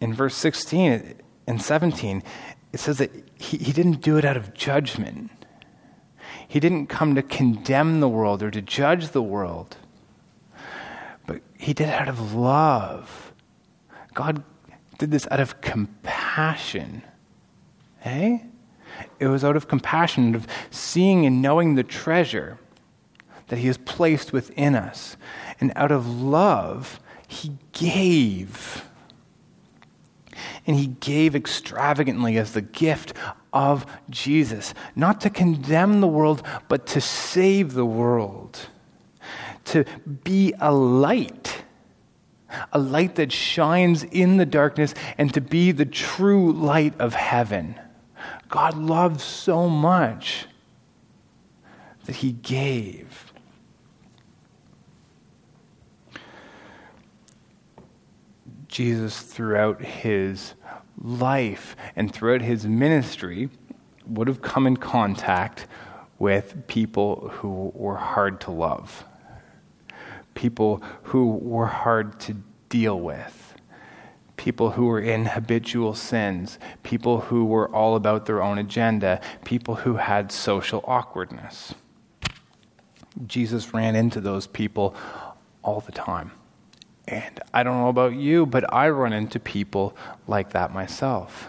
In 0.00 0.12
verse 0.12 0.34
16 0.34 1.14
and 1.46 1.62
17, 1.62 2.22
it 2.72 2.80
says 2.80 2.98
that 2.98 3.10
he, 3.36 3.56
he 3.56 3.72
didn't 3.72 4.02
do 4.02 4.18
it 4.18 4.24
out 4.24 4.36
of 4.36 4.52
judgment. 4.52 5.30
He 6.46 6.60
didn't 6.60 6.88
come 6.88 7.14
to 7.14 7.22
condemn 7.22 8.00
the 8.00 8.08
world 8.08 8.42
or 8.42 8.50
to 8.50 8.60
judge 8.60 9.08
the 9.08 9.22
world, 9.22 9.76
but 11.26 11.40
he 11.58 11.72
did 11.72 11.88
it 11.88 11.94
out 11.94 12.08
of 12.08 12.34
love. 12.34 13.32
God 14.12 14.44
did 14.98 15.10
this 15.10 15.26
out 15.30 15.40
of 15.40 15.60
compassion. 15.60 17.02
Eh? 18.04 18.38
It 19.18 19.26
was 19.26 19.44
out 19.44 19.56
of 19.56 19.68
compassion, 19.68 20.34
of 20.34 20.46
seeing 20.70 21.26
and 21.26 21.42
knowing 21.42 21.74
the 21.74 21.82
treasure 21.82 22.58
that 23.48 23.58
He 23.58 23.66
has 23.66 23.78
placed 23.78 24.32
within 24.32 24.74
us. 24.74 25.16
And 25.60 25.72
out 25.76 25.92
of 25.92 26.20
love, 26.22 27.00
He 27.28 27.52
gave. 27.72 28.84
And 30.66 30.76
He 30.76 30.88
gave 30.88 31.36
extravagantly 31.36 32.38
as 32.38 32.52
the 32.52 32.62
gift 32.62 33.12
of 33.52 33.86
Jesus, 34.10 34.74
not 34.94 35.20
to 35.22 35.30
condemn 35.30 36.00
the 36.00 36.06
world, 36.06 36.42
but 36.68 36.86
to 36.88 37.00
save 37.00 37.72
the 37.72 37.86
world, 37.86 38.68
to 39.64 39.84
be 40.24 40.54
a 40.60 40.72
light 40.72 41.64
a 42.72 42.78
light 42.78 43.16
that 43.16 43.32
shines 43.32 44.04
in 44.04 44.36
the 44.36 44.46
darkness, 44.46 44.94
and 45.18 45.32
to 45.34 45.40
be 45.40 45.72
the 45.72 45.84
true 45.84 46.52
light 46.52 46.94
of 47.00 47.14
heaven. 47.14 47.78
God 48.48 48.76
loved 48.76 49.20
so 49.20 49.68
much 49.68 50.46
that 52.04 52.16
he 52.16 52.32
gave. 52.32 53.32
Jesus, 58.68 59.20
throughout 59.20 59.80
his 59.82 60.54
life 61.00 61.76
and 61.94 62.12
throughout 62.12 62.42
his 62.42 62.66
ministry, 62.66 63.48
would 64.06 64.28
have 64.28 64.42
come 64.42 64.66
in 64.66 64.76
contact 64.76 65.66
with 66.18 66.66
people 66.66 67.28
who 67.28 67.72
were 67.74 67.96
hard 67.96 68.40
to 68.42 68.50
love 68.50 69.04
people 70.36 70.80
who 71.04 71.32
were 71.32 71.66
hard 71.66 72.20
to 72.20 72.36
deal 72.68 73.00
with, 73.00 73.56
people 74.36 74.70
who 74.70 74.86
were 74.86 75.00
in 75.00 75.26
habitual 75.26 75.94
sins, 75.94 76.60
people 76.84 77.22
who 77.22 77.44
were 77.44 77.68
all 77.74 77.96
about 77.96 78.26
their 78.26 78.40
own 78.40 78.58
agenda, 78.58 79.20
people 79.44 79.74
who 79.74 79.96
had 79.96 80.30
social 80.30 80.84
awkwardness. 80.86 81.74
Jesus 83.26 83.74
ran 83.74 83.96
into 83.96 84.20
those 84.20 84.46
people 84.46 84.94
all 85.62 85.80
the 85.80 85.90
time. 85.90 86.30
And 87.08 87.40
I 87.54 87.62
don't 87.62 87.78
know 87.78 87.88
about 87.88 88.14
you, 88.14 88.46
but 88.46 88.72
I 88.72 88.90
run 88.90 89.12
into 89.12 89.40
people 89.40 89.96
like 90.28 90.50
that 90.50 90.72
myself. 90.72 91.48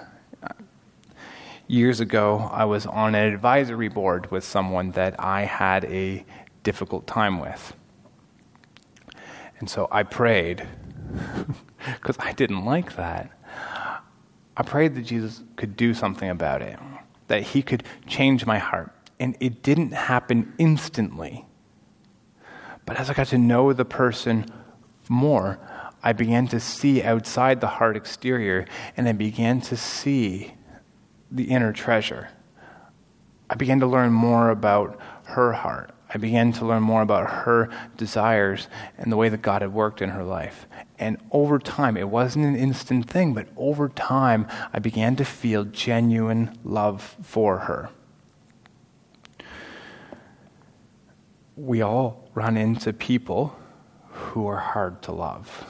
Years 1.67 1.99
ago, 1.99 2.49
I 2.53 2.63
was 2.63 2.85
on 2.85 3.15
an 3.15 3.33
advisory 3.33 3.89
board 3.89 4.31
with 4.31 4.45
someone 4.45 4.91
that 4.91 5.19
I 5.19 5.41
had 5.41 5.83
a 5.85 6.23
difficult 6.63 7.05
time 7.05 7.39
with. 7.39 7.73
And 9.59 9.69
so 9.69 9.87
I 9.91 10.03
prayed, 10.03 10.67
because 11.95 12.17
I 12.19 12.33
didn't 12.33 12.65
like 12.65 12.95
that. 12.95 13.31
I 14.55 14.63
prayed 14.63 14.95
that 14.95 15.03
Jesus 15.03 15.43
could 15.55 15.75
do 15.75 15.93
something 15.93 16.29
about 16.29 16.61
it, 16.61 16.79
that 17.27 17.43
he 17.43 17.61
could 17.61 17.83
change 18.07 18.45
my 18.45 18.57
heart. 18.57 18.91
And 19.19 19.35
it 19.39 19.63
didn't 19.63 19.91
happen 19.91 20.53
instantly. 20.57 21.45
But 22.85 22.99
as 22.99 23.09
I 23.09 23.13
got 23.13 23.27
to 23.27 23.37
know 23.37 23.73
the 23.73 23.85
person 23.85 24.45
more, 25.09 25.59
I 26.03 26.13
began 26.13 26.47
to 26.49 26.59
see 26.59 27.03
outside 27.03 27.59
the 27.61 27.67
heart 27.67 27.97
exterior, 27.97 28.65
and 28.95 29.07
I 29.07 29.11
began 29.11 29.61
to 29.61 29.75
see 29.75 30.53
the 31.31 31.45
inner 31.45 31.73
treasure. 31.73 32.29
I 33.49 33.55
began 33.55 33.79
to 33.79 33.87
learn 33.87 34.11
more 34.11 34.49
about 34.49 34.99
her 35.23 35.53
heart. 35.53 35.91
I 36.13 36.17
began 36.17 36.53
to 36.53 36.65
learn 36.65 36.83
more 36.83 37.01
about 37.01 37.29
her 37.29 37.69
desires 37.97 38.69
and 38.97 39.11
the 39.11 39.17
way 39.17 39.27
that 39.29 39.41
God 39.41 39.61
had 39.61 39.73
worked 39.73 40.01
in 40.01 40.09
her 40.09 40.23
life. 40.23 40.65
And 40.97 41.17
over 41.31 41.59
time, 41.59 41.97
it 41.97 42.09
wasn't 42.09 42.45
an 42.45 42.55
instant 42.55 43.09
thing, 43.09 43.33
but 43.33 43.47
over 43.57 43.89
time, 43.89 44.47
I 44.71 44.79
began 44.79 45.17
to 45.17 45.25
feel 45.25 45.65
genuine 45.65 46.57
love 46.63 47.17
for 47.21 47.59
her. 47.59 47.89
We 51.57 51.81
all 51.81 52.29
run 52.33 52.55
into 52.55 52.93
people 52.93 53.57
who 54.09 54.47
are 54.47 54.59
hard 54.59 55.01
to 55.03 55.11
love. 55.11 55.65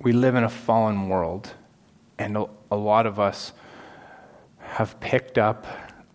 We 0.00 0.12
live 0.12 0.34
in 0.34 0.44
a 0.44 0.48
fallen 0.48 1.08
world, 1.08 1.52
and 2.18 2.36
a 2.70 2.76
lot 2.76 3.06
of 3.06 3.18
us 3.18 3.52
have 4.74 4.98
picked 4.98 5.38
up 5.38 5.66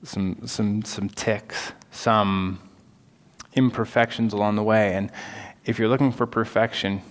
some, 0.03 0.45
some, 0.45 0.83
some 0.83 1.07
tics, 1.07 1.71
some 1.91 2.59
imperfections 3.53 4.33
along 4.33 4.57
the 4.57 4.63
way. 4.63 4.95
And 4.95 5.11
if 5.63 5.79
you're 5.79 5.87
looking 5.87 6.11
for 6.11 6.27
perfection, 6.27 7.01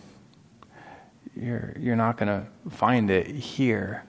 you're, 1.34 1.72
you're 1.78 1.96
not 1.96 2.18
going 2.18 2.28
to 2.28 2.46
find 2.70 3.10
it 3.10 3.28
here. 3.28 4.04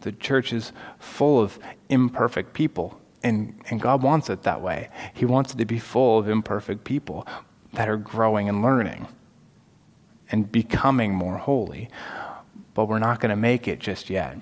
The 0.00 0.10
church 0.10 0.52
is 0.52 0.72
full 0.98 1.40
of 1.40 1.60
imperfect 1.88 2.54
people, 2.54 3.00
and, 3.22 3.60
and 3.70 3.80
God 3.80 4.02
wants 4.02 4.28
it 4.28 4.42
that 4.42 4.60
way. 4.60 4.88
He 5.14 5.24
wants 5.24 5.54
it 5.54 5.58
to 5.58 5.66
be 5.66 5.78
full 5.78 6.18
of 6.18 6.28
imperfect 6.28 6.82
people 6.82 7.24
that 7.72 7.88
are 7.88 7.98
growing 7.98 8.48
and 8.48 8.62
learning 8.62 9.06
and 10.32 10.50
becoming 10.50 11.14
more 11.14 11.36
holy. 11.36 11.88
But 12.74 12.86
we're 12.86 12.98
not 12.98 13.20
going 13.20 13.30
to 13.30 13.36
make 13.36 13.68
it 13.68 13.78
just 13.78 14.10
yet. 14.10 14.38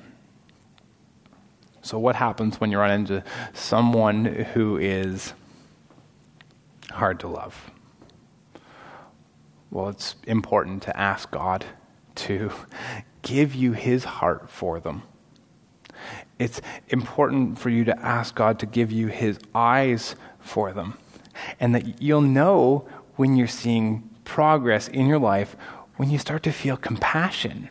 So, 1.88 1.98
what 1.98 2.16
happens 2.16 2.60
when 2.60 2.70
you 2.70 2.78
run 2.78 2.90
into 2.90 3.24
someone 3.54 4.26
who 4.26 4.76
is 4.76 5.32
hard 6.90 7.18
to 7.20 7.28
love? 7.28 7.70
Well, 9.70 9.88
it's 9.88 10.14
important 10.26 10.82
to 10.82 10.94
ask 10.94 11.30
God 11.30 11.64
to 12.16 12.52
give 13.22 13.54
you 13.54 13.72
his 13.72 14.04
heart 14.04 14.50
for 14.50 14.80
them. 14.80 15.00
It's 16.38 16.60
important 16.88 17.58
for 17.58 17.70
you 17.70 17.84
to 17.84 17.98
ask 17.98 18.34
God 18.34 18.58
to 18.58 18.66
give 18.66 18.92
you 18.92 19.06
his 19.06 19.38
eyes 19.54 20.14
for 20.40 20.74
them. 20.74 20.98
And 21.58 21.74
that 21.74 22.02
you'll 22.02 22.20
know 22.20 22.86
when 23.16 23.34
you're 23.34 23.46
seeing 23.46 24.10
progress 24.24 24.88
in 24.88 25.06
your 25.06 25.18
life 25.18 25.56
when 25.96 26.10
you 26.10 26.18
start 26.18 26.42
to 26.42 26.52
feel 26.52 26.76
compassion. 26.76 27.70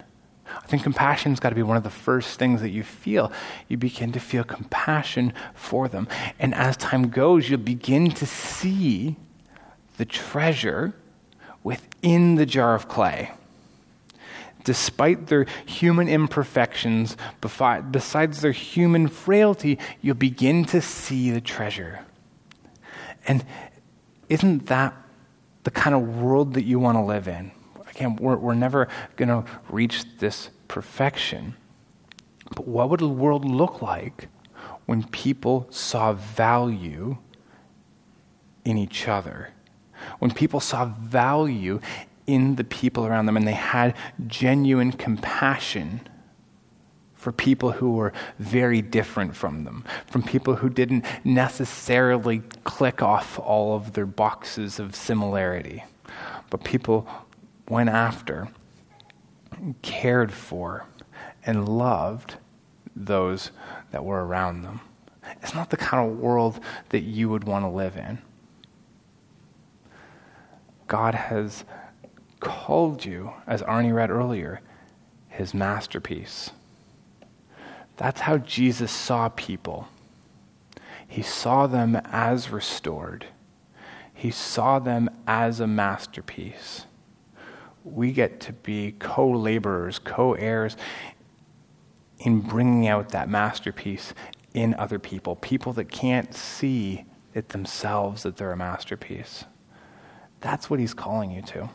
I 0.68 0.70
think 0.70 0.84
compassion's 0.84 1.40
got 1.40 1.50
to 1.50 1.56
be 1.56 1.64
one 1.64 1.78
of 1.78 1.84
the 1.84 1.90
first 1.90 2.38
things 2.38 2.60
that 2.60 2.72
you 2.72 2.84
feel. 2.84 3.32
You 3.70 3.78
begin 3.78 4.12
to 4.12 4.20
feel 4.20 4.44
compassion 4.44 5.32
for 5.54 5.88
them. 5.88 6.10
And 6.40 6.54
as 6.54 6.76
time 6.76 7.08
goes, 7.08 7.50
you'll 7.50 7.60
begin 7.60 8.12
to 8.12 8.26
see 8.26 9.16
the 9.96 10.04
treasure 10.04 10.94
within 11.64 12.36
the 12.36 12.46
jar 12.46 12.76
of 12.76 12.90
clay 12.90 13.32
despite 14.66 15.28
their 15.28 15.46
human 15.66 16.10
imperfections, 16.10 17.16
besides 17.40 18.42
their 18.42 18.52
human 18.52 19.08
frailty, 19.08 19.80
you'll 20.02 20.14
begin 20.14 20.66
to 20.66 20.82
see 20.82 21.32
the 21.32 21.40
treasure. 21.40 22.02
And 23.26 23.46
isn't 24.28 24.66
that 24.66 24.94
the 25.64 25.72
kind 25.72 25.96
of 25.96 26.18
world 26.18 26.56
that 26.56 26.66
you 26.66 26.80
want 26.80 26.98
to 26.98 27.02
live 27.02 27.30
in? 27.30 27.54
Again, 27.98 28.16
we're, 28.18 28.38
we're 28.38 28.54
never 28.54 28.88
going 29.16 29.30
to 29.30 29.44
reach 29.70 30.06
this 30.20 30.52
perfection. 30.68 31.56
But 32.56 32.68
what 32.68 32.92
would 32.92 33.00
the 33.00 33.08
world 33.08 33.44
look 33.44 33.82
like 33.82 34.28
when 34.86 35.04
people 35.06 35.68
saw 35.72 36.14
value 36.14 37.18
in 38.64 38.78
each 38.78 39.08
other? 39.08 39.50
When 40.20 40.30
people 40.30 40.60
saw 40.60 40.86
value 40.86 41.82
in 42.28 42.56
the 42.56 42.64
people 42.64 43.08
around 43.08 43.26
them 43.26 43.36
and 43.36 43.48
they 43.48 43.54
had 43.54 43.96
genuine 44.28 44.92
compassion 44.92 46.02
for 47.16 47.32
people 47.32 47.72
who 47.72 47.94
were 47.94 48.14
very 48.38 48.84
different 48.84 49.36
from 49.36 49.64
them, 49.64 49.84
from 50.06 50.22
people 50.22 50.56
who 50.56 50.70
didn't 50.70 51.04
necessarily 51.24 52.44
click 52.64 53.02
off 53.02 53.40
all 53.40 53.76
of 53.76 53.94
their 53.94 54.06
boxes 54.06 54.78
of 54.78 54.96
similarity, 54.96 55.84
but 56.52 56.64
people 56.64 57.08
went 57.70 57.90
after, 57.90 58.50
cared 59.82 60.32
for, 60.32 60.86
and 61.46 61.68
loved 61.68 62.36
those 62.96 63.52
that 63.92 64.04
were 64.04 64.26
around 64.26 64.64
them. 64.64 64.82
It's 65.42 65.54
not 65.54 65.70
the 65.70 65.78
kind 65.78 66.10
of 66.10 66.18
world 66.18 66.60
that 66.90 67.02
you 67.02 67.30
would 67.30 67.44
want 67.44 67.66
to 67.66 67.70
live 67.70 67.98
in. 67.98 68.20
God 70.88 71.14
has 71.14 71.66
called 72.40 73.04
you, 73.04 73.34
as 73.46 73.62
Arnie 73.64 73.94
read 73.94 74.10
earlier, 74.10 74.62
his 75.28 75.54
masterpiece. 75.54 76.52
That's 77.98 78.22
how 78.22 78.38
Jesus 78.38 78.92
saw 78.92 79.30
people. 79.30 79.88
He 81.08 81.22
saw 81.22 81.68
them 81.68 81.96
as 82.06 82.50
restored, 82.50 83.26
he 84.14 84.32
saw 84.32 84.80
them 84.80 85.10
as 85.28 85.60
a 85.60 85.68
masterpiece. 85.68 86.86
We 87.92 88.12
get 88.12 88.40
to 88.42 88.54
be 88.54 88.94
co 89.00 89.30
laborers, 89.30 90.00
co 90.00 90.34
heirs 90.34 90.78
in 92.20 92.42
bringing 92.42 92.88
out 92.88 93.10
that 93.10 93.30
masterpiece 93.30 94.14
in 94.54 94.74
other 94.76 95.00
people, 95.00 95.36
people 95.36 95.74
that 95.74 95.92
can't 95.92 96.34
see 96.34 97.06
it 97.34 97.50
themselves 97.50 98.24
that 98.24 98.38
they're 98.38 98.52
a 98.52 98.58
masterpiece. 98.58 99.46
That's 100.42 100.70
what 100.70 100.80
he's 100.80 100.94
calling 100.94 101.32
you 101.32 101.42
to 101.44 101.70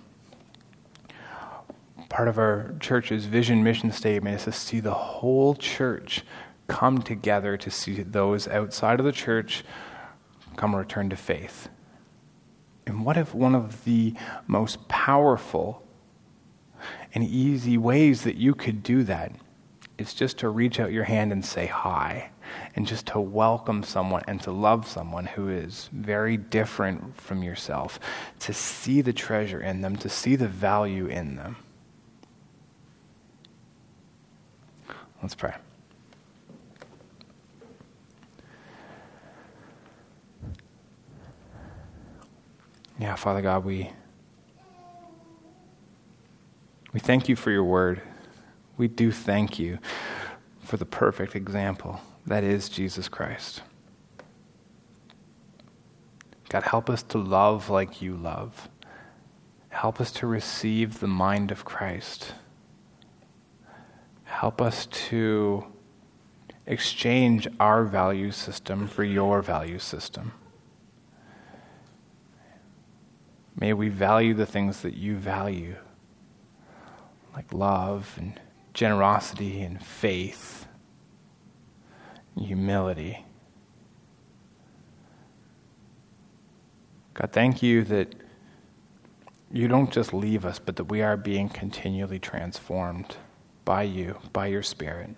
part 2.12 2.29
of 2.29 2.37
our 2.37 2.75
church's 2.79 3.25
vision 3.25 3.64
mission 3.64 3.90
statement 3.90 4.37
is 4.37 4.44
to 4.44 4.53
see 4.53 4.81
the 4.81 4.92
whole 4.92 5.55
church 5.55 6.22
come 6.68 7.01
together 7.01 7.57
to 7.57 7.70
see 7.70 8.03
those 8.03 8.46
outside 8.48 9.01
of 9.01 9.07
the 9.07 9.12
church 9.12 9.64
come 10.57 10.77
return 10.77 11.09
to 11.09 11.16
faith. 11.16 11.70
And 12.87 13.07
what 13.07 13.16
if 13.16 13.35
one 13.35 13.55
of 13.55 13.85
the 13.85 14.14
most 14.46 14.87
powerful 14.88 15.81
and 17.14 17.24
easy 17.24 17.78
ways 17.78 18.22
that 18.22 18.36
you 18.36 18.54
could 18.54 18.82
do 18.82 19.02
that 19.04 19.32
is 19.98 20.14
just 20.14 20.38
to 20.38 20.48
reach 20.48 20.80
out 20.80 20.92
your 20.92 21.04
hand 21.04 21.32
and 21.32 21.44
say 21.44 21.66
hi, 21.66 22.30
and 22.74 22.86
just 22.86 23.06
to 23.06 23.20
welcome 23.20 23.82
someone 23.82 24.22
and 24.26 24.40
to 24.42 24.50
love 24.50 24.88
someone 24.88 25.26
who 25.26 25.48
is 25.48 25.88
very 25.92 26.36
different 26.36 27.16
from 27.16 27.42
yourself, 27.42 28.00
to 28.40 28.52
see 28.52 29.00
the 29.00 29.12
treasure 29.12 29.60
in 29.60 29.80
them, 29.80 29.96
to 29.96 30.08
see 30.08 30.34
the 30.34 30.48
value 30.48 31.06
in 31.06 31.36
them. 31.36 31.56
Let's 35.22 35.34
pray. 35.34 35.54
Yeah, 42.98 43.14
Father 43.14 43.40
God, 43.40 43.64
we 43.64 43.90
we 46.92 47.00
thank 47.00 47.28
you 47.28 47.37
for 47.37 47.50
your 47.50 47.64
word. 47.64 48.02
We 48.76 48.88
do 48.88 49.12
thank 49.12 49.59
you 49.59 49.78
for 50.61 50.76
the 50.76 50.87
perfect 50.87 51.35
example 51.35 52.00
that 52.26 52.44
is 52.44 52.68
Jesus 52.68 53.09
Christ. 53.09 53.62
God, 56.48 56.62
help 56.64 56.90
us 56.90 57.02
to 57.05 57.18
love 57.18 57.70
like 57.70 58.02
you 58.02 58.14
love. 58.14 58.68
Help 59.70 60.00
us 60.00 60.12
to 60.12 60.26
receive 60.26 61.00
the 61.00 61.07
mind 61.07 61.50
of 61.50 61.64
Christ. 61.64 62.35
Help 64.24 64.61
us 64.61 64.87
to 64.87 65.64
exchange 66.66 67.48
our 67.59 67.85
value 67.85 68.31
system 68.31 68.87
for 68.87 69.02
your 69.02 69.40
value 69.42 69.78
system. 69.78 70.33
May 73.59 73.72
we 73.72 73.88
value 73.88 74.35
the 74.35 74.46
things 74.46 74.83
that 74.83 74.94
you 74.94 75.16
value, 75.16 75.76
like 77.34 77.52
love 77.52 78.14
and 78.18 78.38
generosity 78.74 79.62
and 79.62 79.84
faith 79.84 80.66
and 82.36 82.46
humility. 82.46 83.24
God, 87.14 87.30
thank 87.32 87.62
you 87.62 87.82
that 87.84 88.14
you 89.50 89.68
don't 89.68 89.90
just 89.90 90.14
leave 90.14 90.46
us, 90.46 90.58
but 90.58 90.76
that 90.76 90.84
we 90.84 91.02
are 91.02 91.16
being 91.16 91.48
continually 91.48 92.18
transformed 92.18 93.16
by 93.64 93.82
you, 93.82 94.18
by 94.32 94.46
your 94.46 94.62
Spirit. 94.62 95.14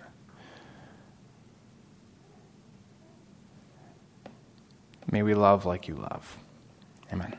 May 5.11 5.22
we 5.22 5.35
love 5.35 5.64
like 5.64 5.87
you 5.87 5.94
love. 5.94 6.37
Amen. 7.12 7.37